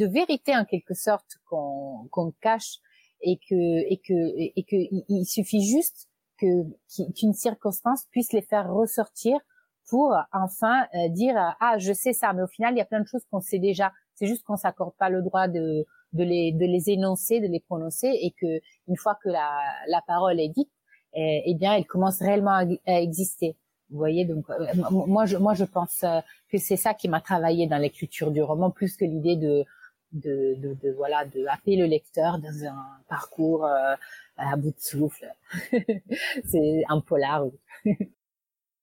[0.00, 2.78] de vérité en quelque sorte qu'on qu'on cache
[3.20, 4.18] et que et que
[4.58, 6.64] et que suffit juste que
[7.14, 9.38] qu'une circonstance puisse les faire ressortir
[9.88, 13.00] pour enfin euh, dire ah je sais ça mais au final il y a plein
[13.00, 16.52] de choses qu'on sait déjà c'est juste qu'on s'accorde pas le droit de de les
[16.52, 20.48] de les énoncer de les prononcer et que une fois que la la parole est
[20.48, 20.70] dite
[21.14, 23.56] eh, eh bien elle commence réellement à, exister
[23.90, 26.20] vous voyez donc euh, moi je moi je pense euh,
[26.50, 29.64] que c'est ça qui m'a travaillé dans l'écriture du roman plus que l'idée de
[30.12, 33.66] de, de, de, voilà de happer le lecteur dans un parcours
[34.36, 35.26] à bout de souffle.
[36.44, 37.46] c'est un polar.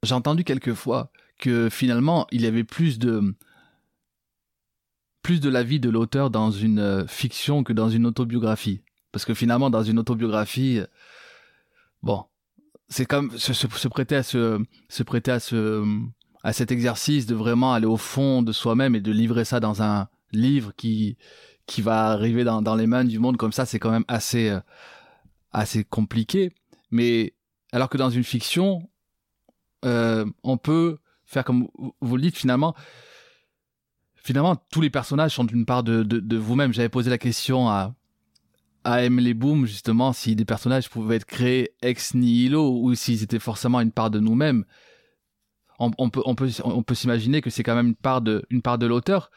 [0.04, 3.36] J'ai entendu quelques fois que finalement, il y avait plus de
[5.22, 8.82] plus de la vie de l'auteur dans une euh, fiction que dans une autobiographie.
[9.12, 10.88] Parce que finalement, dans une autobiographie, euh,
[12.02, 12.26] bon,
[12.90, 15.86] c'est comme se, se, prêter à ce, se prêter à ce,
[16.44, 19.84] à cet exercice de vraiment aller au fond de soi-même et de livrer ça dans
[19.84, 21.18] un livre qui,
[21.68, 24.50] qui va arriver dans, dans les mains du monde comme ça, c'est quand même assez,
[24.50, 24.60] euh,
[25.52, 26.52] assez compliqué.
[26.90, 27.36] Mais
[27.72, 28.90] alors que dans une fiction,
[29.86, 31.67] euh, on peut faire comme
[32.02, 32.76] vous le dites finalement.
[34.15, 36.74] Finalement, tous les personnages sont une part de vous-même.
[36.74, 37.96] J'avais posé la question à,
[38.84, 43.39] à Emily Boom, justement, si des personnages pouvaient être créés ex nihilo ou s'ils étaient
[43.39, 44.65] forcément une part de nous-mêmes.
[45.80, 48.46] On, on, peut, on peut, on peut s'imaginer que c'est quand même une part de,
[48.50, 49.32] une part de l'auteur.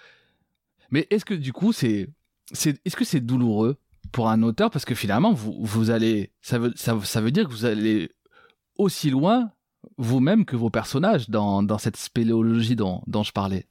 [0.91, 2.11] Mais est-ce que du coup, c'est,
[2.53, 3.79] c'est, est-ce que c'est douloureux
[4.13, 4.71] pour un auteur?
[4.71, 8.11] Parce que finalement, vous, vous allez, ça veut, ça, ça veut dire que vous allez
[8.77, 9.51] aussi loin
[9.97, 13.67] vous-même que vos personnages dans, dans cette spéléologie dont, dont je parlais.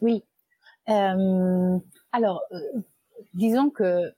[0.00, 0.24] Oui.
[0.88, 1.78] Euh,
[2.12, 2.80] alors, euh,
[3.34, 4.12] disons que,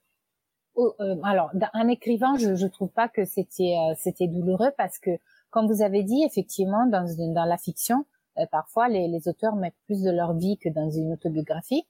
[0.77, 5.11] euh, alors, un écrivain, je, je trouve pas que c'était c'était douloureux parce que,
[5.49, 8.05] comme vous avez dit, effectivement, dans dans la fiction,
[8.51, 11.83] parfois les, les auteurs mettent plus de leur vie que dans une autobiographie.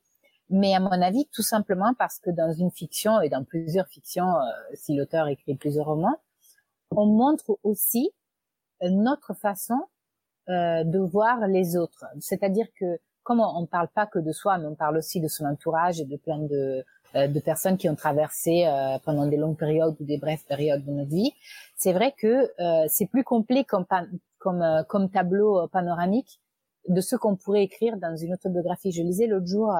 [0.49, 4.33] Mais à mon avis, tout simplement parce que dans une fiction et dans plusieurs fictions,
[4.73, 6.17] si l'auteur écrit plusieurs romans,
[6.89, 8.09] on montre aussi
[8.81, 9.79] notre façon
[10.49, 12.05] euh, de voir les autres.
[12.19, 15.27] C'est-à-dire que comme on ne parle pas que de soi, mais on parle aussi de
[15.27, 16.83] son entourage et de plein de,
[17.15, 20.83] euh, de personnes qui ont traversé euh, pendant des longues périodes ou des brèves périodes
[20.85, 21.33] de notre vie,
[21.75, 23.85] c'est vrai que euh, c'est plus complet comme,
[24.39, 26.39] comme, euh, comme tableau panoramique
[26.87, 28.91] de ce qu'on pourrait écrire dans une autobiographie.
[28.91, 29.71] Je lisais l'autre jour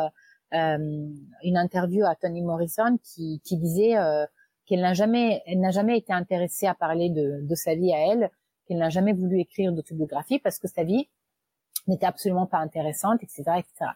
[0.51, 3.95] une interview à Toni Morrison qui, qui disait
[4.65, 8.29] qu'elle n'a jamais, jamais été intéressée à parler de, de sa vie à elle,
[8.69, 11.09] qu'elle n'a jamais voulu écrire d'autobiographie parce que sa vie
[11.87, 13.91] n'était absolument pas intéressante, etc., etc.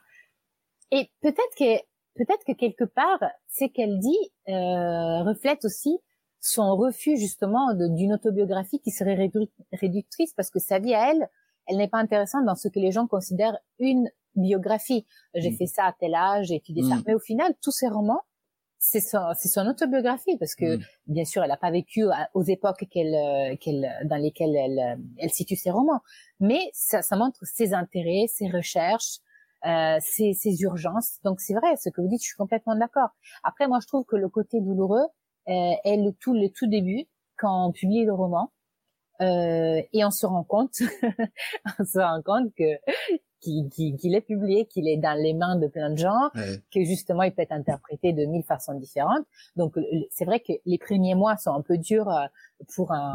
[0.92, 1.80] Et peut-être que
[2.16, 6.00] peut-être que quelque part, ce qu'elle dit euh, reflète aussi
[6.40, 9.16] son refus justement d'une autobiographie qui serait
[9.72, 11.30] réductrice parce que sa vie à elle,
[11.68, 15.06] elle n'est pas intéressante dans ce que les gens considèrent une biographie.
[15.36, 15.58] J'ai mm.
[15.58, 16.96] fait ça à tel âge, j'ai étudié ça.
[16.96, 17.04] Mm.
[17.08, 18.22] Mais au final, tous ces romans,
[18.86, 20.84] c'est son, c'est son autobiographie parce que mm.
[21.08, 25.02] bien sûr elle n'a pas vécu aux époques qu'elle, euh, qu'elle, dans lesquelles elle, euh,
[25.18, 26.02] elle situe ses romans,
[26.42, 29.20] mais ça, ça montre ses intérêts, ses recherches,
[29.66, 31.20] euh, ses, ses urgences.
[31.24, 33.10] Donc c'est vrai, ce que vous dites, je suis complètement d'accord.
[33.44, 35.08] Après, moi je trouve que le côté douloureux
[35.48, 37.06] euh, est le tout, le tout début
[37.38, 38.52] quand on publie le roman.
[39.22, 40.82] Euh, et on se rend compte,
[41.80, 42.64] on se rend compte que
[43.44, 46.30] qu'il est publié, qu'il est dans les mains de plein de gens,
[46.72, 49.26] que justement il peut être interprété de mille façons différentes.
[49.56, 49.76] Donc
[50.10, 52.26] c'est vrai que les premiers mois sont un peu durs euh,
[52.76, 53.14] pour un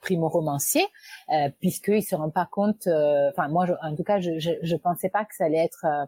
[0.00, 0.86] primo-romancier,
[1.32, 2.86] euh, puisqu'il se rend pas compte.
[2.86, 5.84] Euh, enfin moi, en tout cas, je, je, je pensais pas que ça allait être
[5.84, 6.06] euh,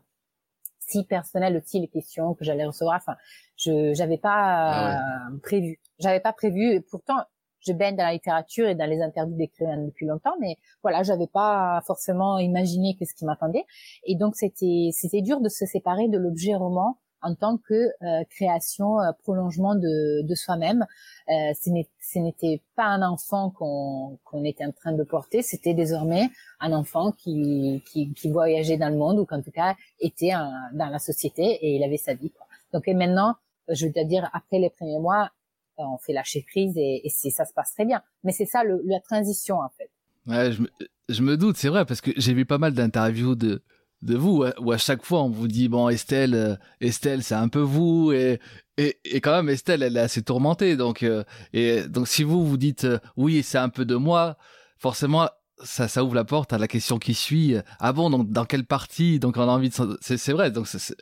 [0.78, 2.96] si personnel aussi les questions que j'allais recevoir.
[2.96, 3.16] Enfin,
[3.56, 5.80] je j'avais pas ah prévu.
[5.98, 6.74] J'avais pas prévu.
[6.74, 7.18] Et pourtant,
[7.61, 11.27] je baigne dans la littérature et dans les interviews d'écrivains depuis longtemps, mais voilà, j'avais
[11.27, 13.64] pas forcément imaginé que ce qui m'attendait.
[14.05, 18.25] Et donc c'était c'était dur de se séparer de l'objet roman en tant que euh,
[18.31, 20.87] création, euh, prolongement de, de soi-même.
[21.29, 26.29] Euh, ce n'était pas un enfant qu'on qu'on était en train de porter, c'était désormais
[26.61, 30.33] un enfant qui, qui, qui voyageait dans le monde ou qu'en tout cas était
[30.73, 32.31] dans la société et il avait sa vie.
[32.31, 32.47] Quoi.
[32.73, 33.35] Donc et maintenant,
[33.68, 35.31] je veux dire, après les premiers mois,
[35.79, 38.03] on fait lâcher prise et, et ça se passe très bien.
[38.25, 39.91] Mais c'est ça le, la transition en fait.
[40.27, 40.69] Ouais, je me,
[41.09, 43.62] je me doute, c'est vrai, parce que j'ai vu pas mal d'interviews de,
[44.03, 47.49] de vous où à chaque fois on vous dit bon Estelle euh, Estelle c'est un
[47.49, 48.38] peu vous et,
[48.77, 52.47] et et quand même Estelle elle est assez tourmentée donc euh, et donc si vous
[52.47, 54.37] vous dites euh, oui c'est un peu de moi
[54.79, 55.29] forcément
[55.64, 58.64] ça ça ouvre la porte à la question qui suit ah bon donc dans quelle
[58.64, 60.95] partie donc on a envie de c'est c'est vrai donc c'est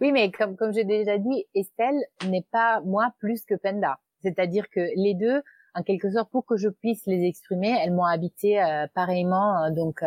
[0.00, 4.68] oui mais comme comme j'ai déjà dit Estelle n'est pas moi plus que Penda c'est-à-dire
[4.70, 5.42] que les deux
[5.74, 8.60] en quelque sorte pour que je puisse les exprimer elles m'ont habité
[8.94, 10.02] pareillement donc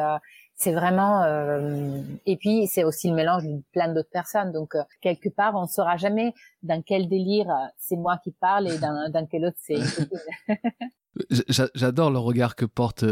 [0.56, 4.84] c'est vraiment euh, et puis c'est aussi le mélange de plein d'autres personnes donc euh,
[5.02, 8.78] quelque part on ne saura jamais dans quel délire euh, c'est moi qui parle et
[8.78, 9.80] dans, dans quel autre c'est
[11.74, 13.04] j'adore le regard que porte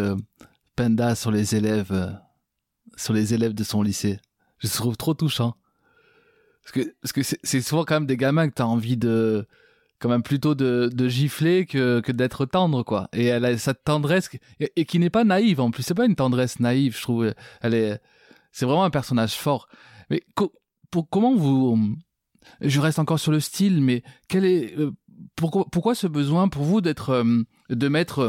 [0.75, 2.19] Penda sur les élèves
[2.95, 4.19] sur les élèves de son lycée.
[4.59, 5.55] Je trouve trop touchant.
[6.63, 9.47] Parce que parce que c'est souvent quand même des gamins que tu as envie de
[10.01, 13.07] quand même plutôt de, gifler que, que d'être tendre quoi.
[13.13, 15.83] Et elle a cette tendresse et, qui n'est pas naïve en plus.
[15.83, 17.33] C'est pas une tendresse naïve je trouve.
[17.61, 18.01] Elle est
[18.51, 19.69] c'est vraiment un personnage fort.
[20.09, 20.23] Mais
[21.09, 21.95] comment vous
[22.59, 24.91] je reste encore sur le style mais quel est euh,
[25.35, 27.23] pourquoi, pourquoi ce besoin pour vous d'être,
[27.69, 28.27] de mettre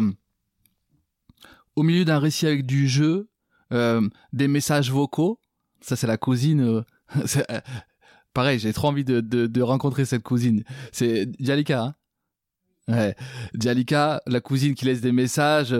[1.74, 3.30] au milieu d'un récit avec du jeu,
[3.70, 5.40] des messages vocaux?
[5.80, 6.84] Ça, c'est la cousine.
[8.34, 10.64] pareil, j'ai trop envie de, de, de, rencontrer cette cousine.
[10.90, 11.94] C'est Jalika, hein?
[12.88, 13.14] Ouais.
[13.58, 15.76] Jalika, la cousine qui laisse des messages.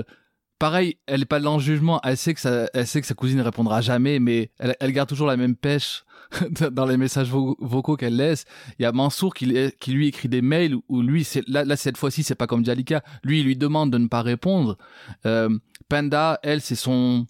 [0.58, 2.00] Pareil, elle n'est pas dans le jugement.
[2.04, 4.92] Elle sait que sa, elle sait que sa cousine ne répondra jamais, mais elle, elle
[4.92, 6.04] garde toujours la même pêche
[6.70, 8.44] dans les messages vocaux qu'elle laisse.
[8.78, 12.22] Il y a Mansour qui, qui lui écrit des mails où lui, là, cette fois-ci,
[12.22, 13.02] c'est pas comme Jalika.
[13.24, 14.78] Lui, il lui demande de ne pas répondre.
[15.26, 15.48] Euh,
[15.88, 17.26] Panda, elle, c'est son,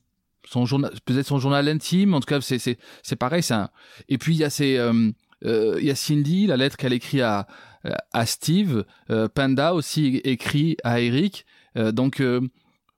[0.47, 2.15] son journal, peut-être son journal intime.
[2.15, 3.43] En tout cas, c'est, c'est, c'est pareil.
[3.43, 3.55] C'est.
[4.09, 5.11] Et puis, il y a ces, euh,
[5.45, 7.47] euh, il y a Cindy, la lettre qu'elle écrit à,
[8.13, 8.85] à Steve.
[9.11, 11.47] Euh, Panda aussi écrit à Eric.
[11.77, 12.41] Euh, donc, euh,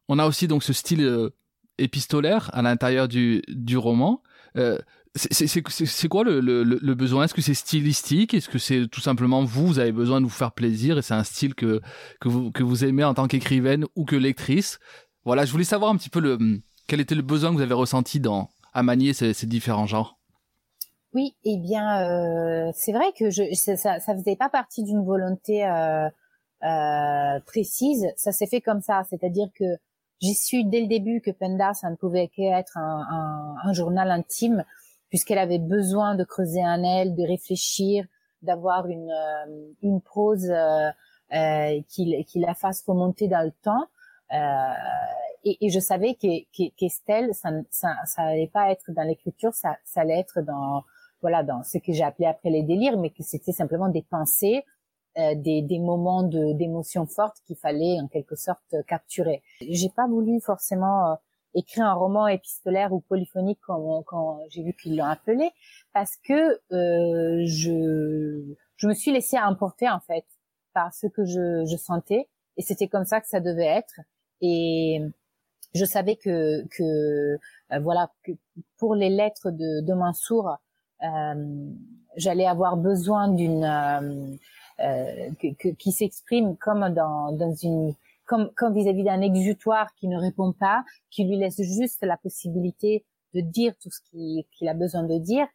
[0.09, 1.30] on a aussi donc ce style
[1.78, 4.22] épistolaire à l'intérieur du, du roman.
[5.14, 7.24] c'est quoi le, le, le besoin?
[7.24, 8.35] Est-ce que c'est stylistique?
[8.35, 11.14] Est-ce que c'est tout simplement vous, vous avez besoin de vous faire plaisir et c'est
[11.14, 11.80] un style que,
[12.20, 14.78] que, vous, que vous aimez en tant qu'écrivaine ou que lectrice?
[15.24, 17.74] Voilà, je voulais savoir un petit peu le, quel était le besoin que vous avez
[17.74, 20.18] ressenti dans, à manier ces, différents genres?
[21.14, 26.08] Oui, eh bien, euh, c'est vrai que ça, ça, faisait pas partie d'une volonté euh,
[26.64, 28.06] euh, précise.
[28.16, 29.64] Ça s'est fait comme ça, c'est-à-dire que
[30.20, 34.64] j'ai su dès le début que Penda, ça ne pouvait qu'être un, journal intime,
[35.08, 38.04] puisqu'elle avait besoin de creuser un aile, de réfléchir,
[38.42, 39.12] d'avoir une,
[39.82, 40.52] une prose
[41.30, 43.86] qui la fasse remonter dans le temps.
[45.44, 50.00] Et, et, je savais qu'Estelle, ça, ça, ça allait pas être dans l'écriture, ça, ça
[50.00, 50.85] allait être dans
[51.20, 54.62] voilà, dans ce que j'ai appelé après les délires, mais que c'était simplement des pensées,
[55.16, 59.42] euh, des, des moments de d'émotions fortes qu'il fallait en quelque sorte capturer.
[59.61, 61.14] J'ai pas voulu forcément euh,
[61.54, 65.50] écrire un roman épistolaire ou polyphonique quand, quand j'ai vu qu'ils l'ont appelé,
[65.94, 70.26] parce que euh, je je me suis laissée emporter en fait
[70.74, 74.00] par ce que je, je sentais, et c'était comme ça que ça devait être.
[74.42, 75.00] Et
[75.74, 76.82] je savais que que
[77.72, 78.32] euh, voilà que
[78.78, 80.56] pour les lettres de, de Mansour
[81.02, 81.70] euh,
[82.16, 84.37] j'allais avoir besoin d'une euh,
[84.80, 85.30] euh,
[85.78, 87.94] qui s'exprime comme dans, dans une
[88.26, 93.04] comme comme vis-à-vis d'un exutoire qui ne répond pas, qui lui laisse juste la possibilité
[93.34, 95.46] de dire tout ce qu'il a besoin de dire.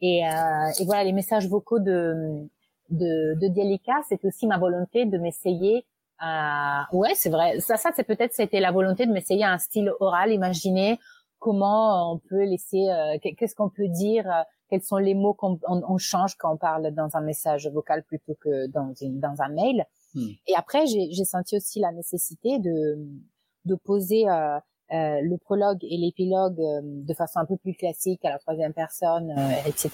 [0.00, 2.48] Et, euh, et, voilà, les messages vocaux de
[2.90, 5.84] de, de Dialika, c'est aussi ma volonté de m'essayer
[6.18, 7.60] à ouais, c'est vrai.
[7.60, 10.98] Ça, ça, c'est peut-être c'était la volonté de m'essayer un style oral, imaginer
[11.38, 14.26] comment on peut laisser, euh, qu'est-ce qu'on peut dire
[14.68, 18.34] quels sont les mots qu'on on, change quand on parle dans un message vocal plutôt
[18.40, 19.84] que dans, une, dans un mail.
[20.14, 20.26] Hmm.
[20.48, 22.98] Et après, j'ai senti aussi la nécessité de,
[23.64, 24.58] de poser euh,
[24.92, 28.72] euh, le prologue et l'épilogue euh, de façon un peu plus classique à la troisième
[28.72, 29.90] personne, euh, etc.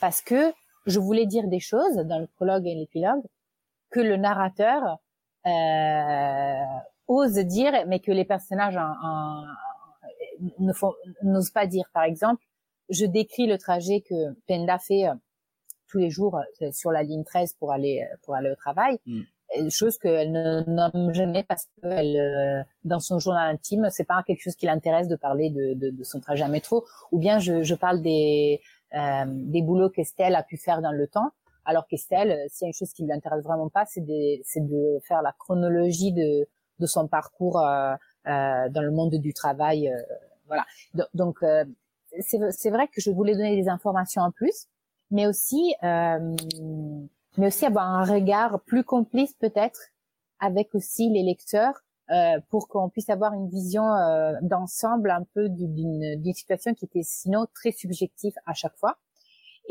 [0.00, 0.52] Parce que
[0.86, 3.24] je voulais dire des choses dans le prologue et l'épilogue
[3.90, 4.98] que le narrateur
[7.08, 8.78] ose dire, mais que les personnages
[11.22, 11.90] n'osent pas dire.
[11.92, 12.44] Par exemple,
[12.88, 15.14] je décris le trajet que Penda fait euh,
[15.88, 18.98] tous les jours euh, sur la ligne 13 pour aller euh, pour aller au travail.
[19.06, 19.22] Mm.
[19.68, 24.42] Chose qu'elle ne nomme jamais parce que elle, dans son journal intime, c'est pas quelque
[24.42, 26.86] chose qui l'intéresse de parler de, de, de, son trajet à métro.
[27.10, 28.60] Ou bien je, je parle des
[28.94, 31.30] euh, des boulots qu'Estelle a pu faire dans le temps.
[31.70, 35.00] Alors qu'Estelle, s'il y a une chose qui lui intéresse vraiment pas, c'est de, de
[35.06, 37.94] faire la chronologie de, de son parcours euh,
[38.26, 39.92] euh, dans le monde du travail.
[40.46, 40.66] voilà.
[41.14, 41.44] Donc,
[42.18, 44.66] c'est vrai que je voulais donner des informations en plus,
[45.10, 46.36] mais aussi, euh,
[47.36, 49.80] mais aussi avoir un regard plus complice peut-être
[50.40, 55.48] avec aussi les lecteurs euh, pour qu'on puisse avoir une vision euh, d'ensemble un peu
[55.48, 58.98] d'une situation qui était sinon très subjective à chaque fois.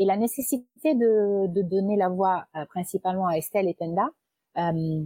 [0.00, 4.08] Et la nécessité de, de donner la voix euh, principalement à Estelle et Tenda
[4.56, 5.04] euh,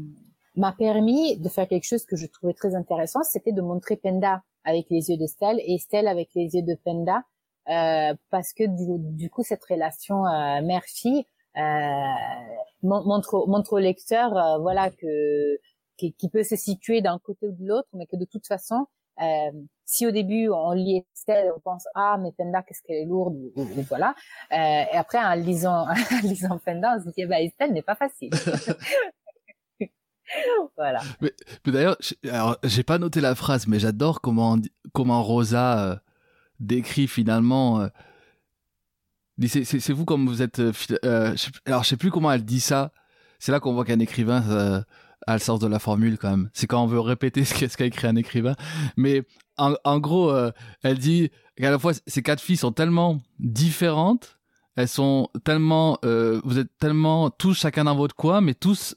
[0.54, 4.44] m'a permis de faire quelque chose que je trouvais très intéressant, c'était de montrer Penda
[4.62, 7.24] avec les yeux d'Estelle et Estelle avec les yeux de Penda,
[7.70, 11.24] euh, parce que du, coup cette relation euh, mère-fille
[12.84, 15.58] montre, montre au lecteur, voilà que
[15.96, 18.86] qui, qui, peut se situer d'un côté ou de l'autre, mais que de toute façon,
[19.20, 19.50] euh,
[19.84, 23.36] si au début on lit Estelle, on pense ah mais Penda qu'est-ce qu'elle est lourde,
[23.56, 24.14] ou, voilà,
[24.52, 27.94] euh, et après en lisant en lisant Penda, on se dit bah Estelle n'est pas
[27.94, 28.30] facile.
[30.76, 31.00] voilà.
[31.20, 31.32] Mais,
[31.66, 31.96] mais d'ailleurs,
[32.64, 34.56] j'ai pas noté la phrase, mais j'adore comment
[34.92, 35.96] comment Rosa euh,
[36.60, 37.86] décrit finalement.
[39.46, 40.60] C'est vous comme vous êtes.
[41.66, 42.92] Alors je sais plus comment elle dit ça.
[43.38, 44.84] C'est là qu'on voit qu'un écrivain
[45.26, 46.50] a le sens de la formule quand même.
[46.52, 48.54] C'est quand on veut répéter ce qu'a écrit un écrivain.
[48.96, 49.22] Mais
[49.56, 50.50] en, en gros, euh,
[50.82, 54.38] elle dit qu'à la fois ces quatre filles sont tellement différentes,
[54.76, 58.96] elles sont tellement, vous êtes tellement tous chacun dans votre coin, mais tous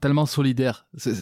[0.00, 0.86] tellement solidaire.
[0.94, 1.12] Je,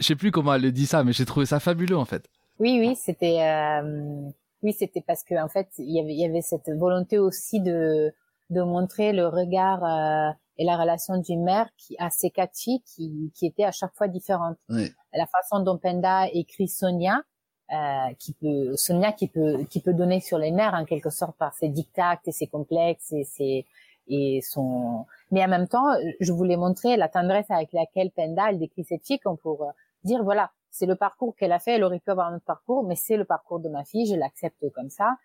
[0.00, 2.28] sais plus comment elle le dit ça, mais j'ai trouvé ça fabuleux en fait.
[2.58, 4.30] Oui, oui, c'était, euh,
[4.62, 8.12] oui, c'était parce que en fait, il y avait cette volonté aussi de
[8.50, 11.96] de montrer le regard euh, et la relation d'une mère qui
[12.30, 14.58] quatre filles qui qui étaient à chaque fois différentes.
[14.68, 14.90] Oui.
[15.12, 17.22] La façon dont Penda écrit Sonia,
[17.70, 21.36] euh, qui peut Sonia qui peut qui peut donner sur les nerfs en quelque sorte
[21.36, 23.66] par ses dictats et ses complexes et ses
[24.08, 25.84] et son mais en même temps
[26.18, 29.70] je voulais montrer la tendresse avec laquelle Penda elle décrit cette fille comme pour euh,
[30.02, 32.84] dire voilà c'est le parcours qu'elle a fait elle aurait pu avoir un autre parcours
[32.84, 35.16] mais c'est le parcours de ma fille je l'accepte comme ça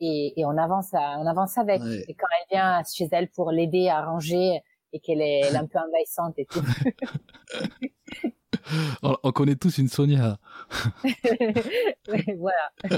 [0.00, 2.04] et, et on avance à, on avance avec Ouais.
[2.08, 4.60] et quand elle vient chez elle pour l'aider à ranger
[4.92, 6.60] et qu'elle est, elle est un peu envahissante et tout
[9.02, 10.38] On, on connaît tous une Sonia.
[12.38, 12.70] Voilà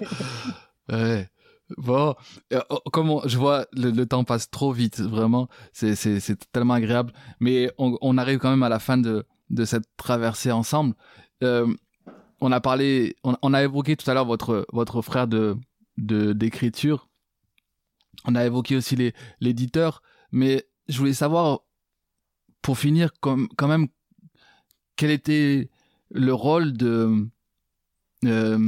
[0.88, 1.28] Ouais.
[1.76, 2.14] Bon,
[2.55, 5.49] euh, oh, comme on- je vois, le, le temps passe trop vite, vraiment.
[5.74, 5.94] C'est,
[6.51, 7.12] tellement agréable.
[7.40, 10.94] Mais on, on arrive quand même à la fin de, de cette traversée ensemble.
[11.44, 11.66] Euh,
[12.40, 15.57] on a parlé, on, on a évoqué tout à l'heure votre, votre frère de,
[15.99, 17.09] de, d'écriture.
[18.24, 20.03] On a évoqué aussi les, l'éditeur.
[20.32, 21.61] Mais je voulais savoir,
[22.62, 23.88] pour finir, comme, quand même,
[24.96, 25.68] quel était
[26.11, 27.28] le rôle de,
[28.24, 28.59] euh,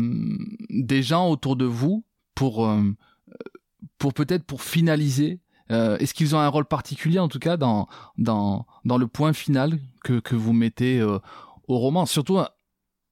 [0.68, 2.04] des gens autour de vous
[2.34, 2.82] pour euh,
[3.98, 7.88] pour peut-être pour finaliser euh, est-ce qu'ils ont un rôle particulier en tout cas dans
[8.18, 11.18] dans dans le point final que que vous mettez euh,
[11.68, 12.06] au roman?
[12.06, 12.38] Surtout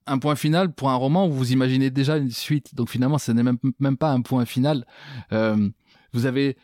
[0.09, 2.75] un, point final pour un roman où vous imaginez déjà une suite.
[2.75, 4.87] Donc finalement ce n'est même pas un point final.
[5.33, 5.69] Euh,
[6.13, 6.57] vous avez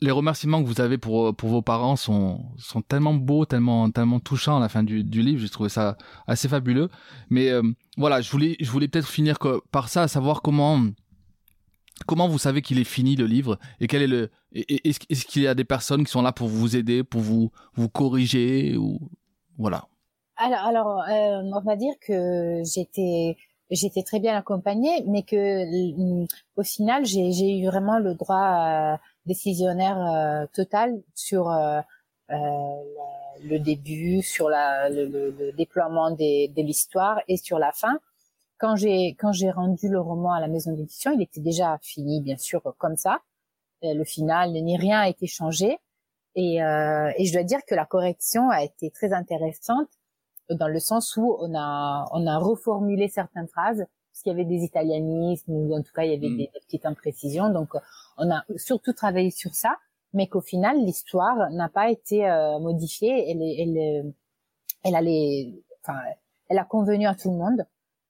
[0.00, 2.54] les remerciements que vous avez pour vos parents sont
[2.88, 5.40] tellement beaux tellement touchants à la fin du, livre.
[5.40, 5.96] J'ai trouvé ça
[6.26, 6.90] assez fabuleux.
[7.30, 7.62] Mais euh,
[7.96, 9.38] voilà je voulais peut-être finir
[9.70, 10.78] par ça à savoir comment
[12.06, 15.54] vous savez qu'il est fini le livre et quel est le est-ce qu'il y a
[15.54, 19.10] des personnes qui sont là pour vous aider pour vous vous corriger ou
[19.58, 19.88] voilà
[20.36, 23.36] Alors, alors euh, on va dire que j'étais
[23.70, 25.36] j'étais très bien accompagnée, mais que
[26.22, 26.26] mm,
[26.56, 31.80] au final j'ai eu vraiment le droit euh, décisionnaire euh, total sur euh,
[32.30, 32.34] euh,
[33.42, 37.98] le, début, sur la, le, le- le déploiement des, de l'histoire et sur la fin.
[38.58, 42.20] Quand j'ai quand j'ai rendu le roman à la maison d'édition, il était déjà fini,
[42.22, 43.20] bien sûr, comme ça.
[43.84, 45.78] Euh, Le final, ni rien a été changé.
[46.36, 49.88] Et, euh, et je dois dire que la correction a été très intéressante
[50.50, 53.84] dans le sens où on a on a reformulé certaines phrases.
[54.12, 56.36] Parce qu'il y avait des italianismes ou en tout cas il y avait Mm.
[56.38, 57.50] des, des petites imprécisions.
[57.50, 57.70] Donc
[58.18, 59.76] on a surtout travaillé sur ça.
[60.14, 63.30] Mais qu'au final l'histoire n'a pas été euh, modifiée.
[63.30, 64.04] Elle est- elle est-
[64.84, 65.98] elle a les enfin
[66.48, 67.66] elle a convenu à tout le monde.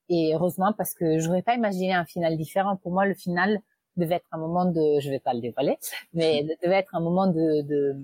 [0.09, 2.77] Et heureusement parce que j'aurais pas imaginé un final différent.
[2.77, 3.59] Pour moi le final
[3.97, 5.77] devait être un moment de je vais pas le dévoiler
[6.13, 7.97] mais devait être un moment de de,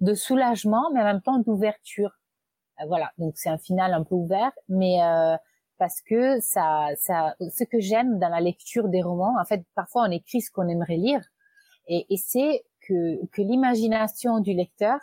[0.00, 2.10] de soulagement mais en même temps d'ouverture
[2.86, 5.36] voilà, donc c'est un final un peu ouvert, mais euh,
[5.78, 10.06] parce que ça, ça, ce que j'aime dans la lecture des romans, en fait, parfois
[10.06, 11.22] on écrit ce qu'on aimerait lire,
[11.88, 14.98] et, et c'est que que l'imagination du lecteur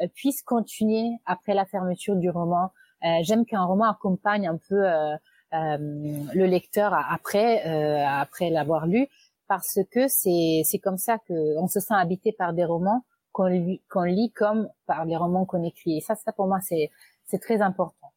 [0.00, 2.70] euh, puisse continuer après la fermeture du roman.
[3.04, 5.14] Euh, j'aime qu'un roman accompagne un peu euh,
[5.52, 5.78] euh,
[6.34, 9.08] le lecteur après euh, après l'avoir lu,
[9.48, 13.46] parce que c'est c'est comme ça que on se sent habité par des romans qu'on
[13.46, 15.98] lit, qu'on lit comme par les romans qu'on écrit.
[15.98, 16.90] Et ça, ça pour moi, c'est
[17.26, 18.12] c'est très important.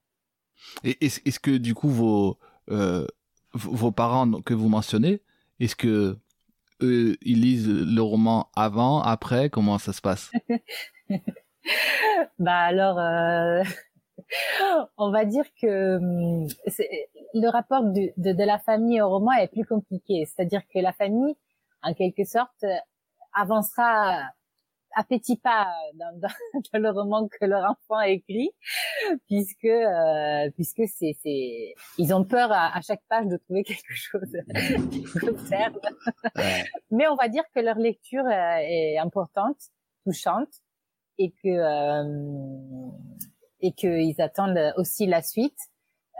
[0.83, 2.37] et est-ce est-ce que du coup vos
[2.69, 3.05] euh,
[3.53, 5.21] vos parents que vous mentionnez
[5.59, 6.17] est-ce que
[6.81, 9.49] eux ils lisent le roman avant après?
[9.49, 10.35] Comment ça se passe?
[12.39, 13.63] Bah alors, euh,
[14.97, 16.47] on va dire que hum,
[17.33, 20.25] le rapport du- de, de la famille au roman est plus compliqué.
[20.25, 21.35] C'est-à-dire que la famille,
[21.83, 22.75] en quelque sorte, euh,
[23.33, 24.21] avancera
[24.95, 26.27] à petits pas dans, dans,
[26.73, 28.51] dans le roman que leur enfant a écrit,
[29.27, 33.93] puisque euh, puisque c'est c'est ils ont peur à, à chaque page de trouver quelque
[33.93, 34.37] chose
[34.91, 35.77] qui concerne.
[36.91, 39.57] Mais on va dire que leur lecture euh, est importante,
[40.05, 40.49] touchante,
[41.17, 42.91] et que euh,
[43.61, 45.57] et qu'ils attendent aussi la suite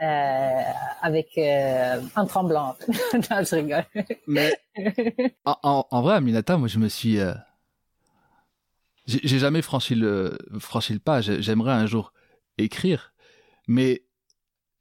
[0.02, 0.62] euh,
[1.02, 2.76] avec euh, un tremblant.
[3.14, 3.86] non, je rigole.
[4.28, 4.52] mais
[5.46, 7.34] en, en, en vrai Aminata moi je me suis euh,
[9.06, 11.22] j'ai jamais franchi le franchi le pas.
[11.22, 12.14] J'ai- j'aimerais un jour
[12.58, 13.14] écrire.
[13.68, 14.04] Mais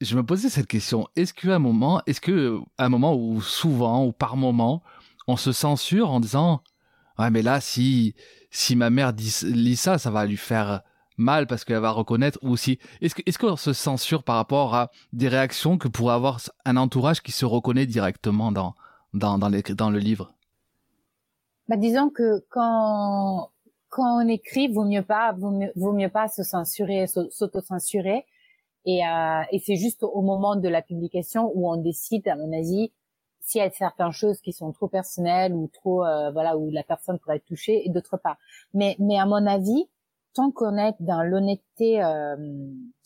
[0.01, 1.09] je me posais cette question.
[1.17, 4.83] Est-ce qu'à un moment est-ce que un moment ou souvent ou par moment
[5.29, 6.63] on se censure en disant
[7.19, 8.15] ouais mais là si
[8.51, 10.83] si ma mère lit ça ça va lui faire
[11.17, 14.75] mal parce qu'elle va reconnaître ou si est-ce que est-ce qu'on se censure par rapport
[14.75, 18.75] à des réactions que pourrait avoir un entourage qui se reconnaît directement dans
[19.15, 20.35] dans dans, les, dans le livre?
[21.69, 23.52] Bah, disons que quand
[23.93, 28.25] quand on écrit, vaut mieux pas, vaut mieux, vaut mieux pas se censurer, s'auto-censurer.
[28.87, 32.57] Et, euh, et c'est juste au moment de la publication où on décide, à mon
[32.57, 32.91] avis,
[33.43, 36.83] s'il y a certaines choses qui sont trop personnelles ou trop, euh, voilà, où la
[36.83, 38.39] personne pourrait être touchée, et d'autres pas.
[38.73, 39.87] Mais, mais à mon avis,
[40.33, 42.37] tant qu'on est dans l'honnêteté, euh,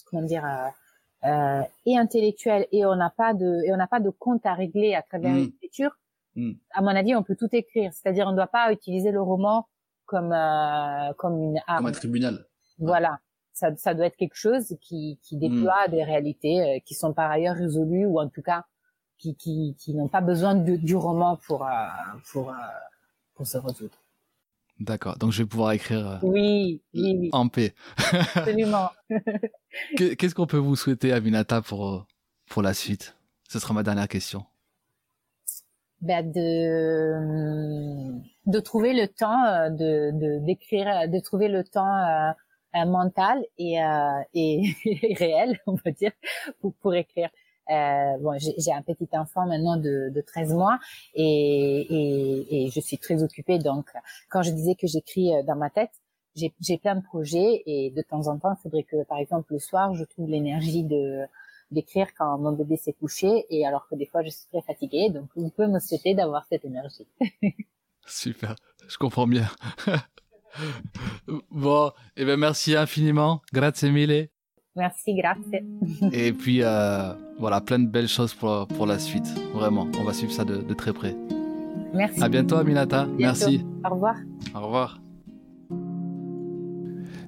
[0.09, 3.99] comment dire, euh, euh, et intellectuelle, et on n'a pas de, et on n'a pas
[3.99, 5.39] de compte à régler à travers mmh.
[5.39, 5.99] l'écriture,
[6.37, 6.53] mmh.
[6.75, 7.93] à mon avis, on peut tout écrire.
[7.93, 9.67] C'est-à-dire, on ne doit pas utiliser le roman
[10.07, 11.79] comme euh, comme une arme.
[11.79, 12.47] Comme un tribunal.
[12.79, 13.21] Voilà.
[13.53, 15.91] Ça, ça doit être quelque chose qui, qui déploie mmh.
[15.91, 18.65] des réalités euh, qui sont par ailleurs résolues ou en tout cas
[19.19, 21.71] qui, qui, qui n'ont pas besoin de, du roman pour, euh,
[22.31, 22.55] pour,
[23.35, 23.97] pour se résoudre.
[24.79, 27.31] D'accord, donc je vais pouvoir écrire oui, oui, oui.
[27.33, 27.75] en paix.
[28.35, 28.91] Absolument.
[29.97, 32.07] Qu'est-ce qu'on peut vous souhaiter, Aminata, pour,
[32.51, 33.17] pour la suite?
[33.49, 34.45] Ce sera ma dernière question.
[36.03, 38.13] Ben de,
[38.47, 41.97] de trouver le temps de, d'écrire, de trouver le temps
[42.77, 44.63] euh, mental et, euh, et,
[45.19, 46.13] réel, on va dire,
[46.61, 47.31] pour, pour écrire.
[47.71, 50.79] Euh, bon, j'ai un petit enfant maintenant de, de 13 mois
[51.15, 51.87] et,
[52.51, 53.59] et, je suis très occupée.
[53.59, 53.91] Donc,
[54.29, 55.91] quand je disais que j'écris euh, dans ma tête,
[56.35, 59.59] j'ai plein de projets et de temps en temps, il faudrait que, par exemple, le
[59.59, 61.25] soir, je trouve l'énergie de
[61.71, 65.11] d'écrire quand mon bébé s'est couché et alors que des fois je suis très fatiguée.
[65.11, 67.07] Donc, vous pouvez me souhaiter d'avoir cette énergie.
[68.07, 68.55] Super,
[68.89, 69.49] je comprends bien.
[71.51, 73.43] bon, et eh ben merci infiniment.
[73.53, 74.29] Grazie mille.
[74.77, 76.13] Merci, grazie.
[76.13, 79.27] Et puis, euh, voilà, plein de belles choses pour, pour la suite.
[79.55, 81.17] Vraiment, on va suivre ça de, de très près.
[81.95, 82.23] Merci.
[82.23, 83.07] À bientôt, Aminata.
[83.19, 83.65] Merci.
[83.85, 84.17] Au revoir.
[84.55, 85.06] Au revoir.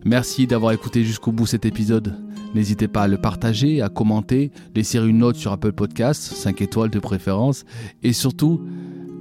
[0.08, 2.14] Merci d'avoir écouté jusqu'au bout cet épisode.
[2.54, 6.88] N'hésitez pas à le partager, à commenter, laisser une note sur Apple Podcasts, 5 étoiles
[6.88, 7.66] de préférence,
[8.02, 8.64] et surtout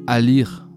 [0.07, 0.69] à lire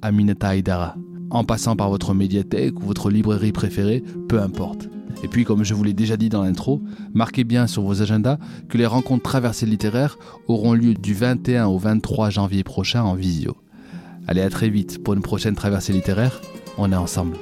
[0.00, 0.96] Aminata Aydara,
[1.28, 4.88] en passant par votre médiathèque ou votre librairie préférée, peu importe.
[5.22, 6.80] Et puis, comme je vous l'ai déjà dit dans l'intro,
[7.12, 8.38] marquez bien sur vos agendas
[8.70, 10.16] que les rencontres traversées littéraires
[10.46, 13.54] auront lieu du 21 au 23 janvier prochain en visio.
[14.28, 16.40] Allez, à très vite pour une prochaine traversée littéraire.
[16.78, 17.36] On est ensemble.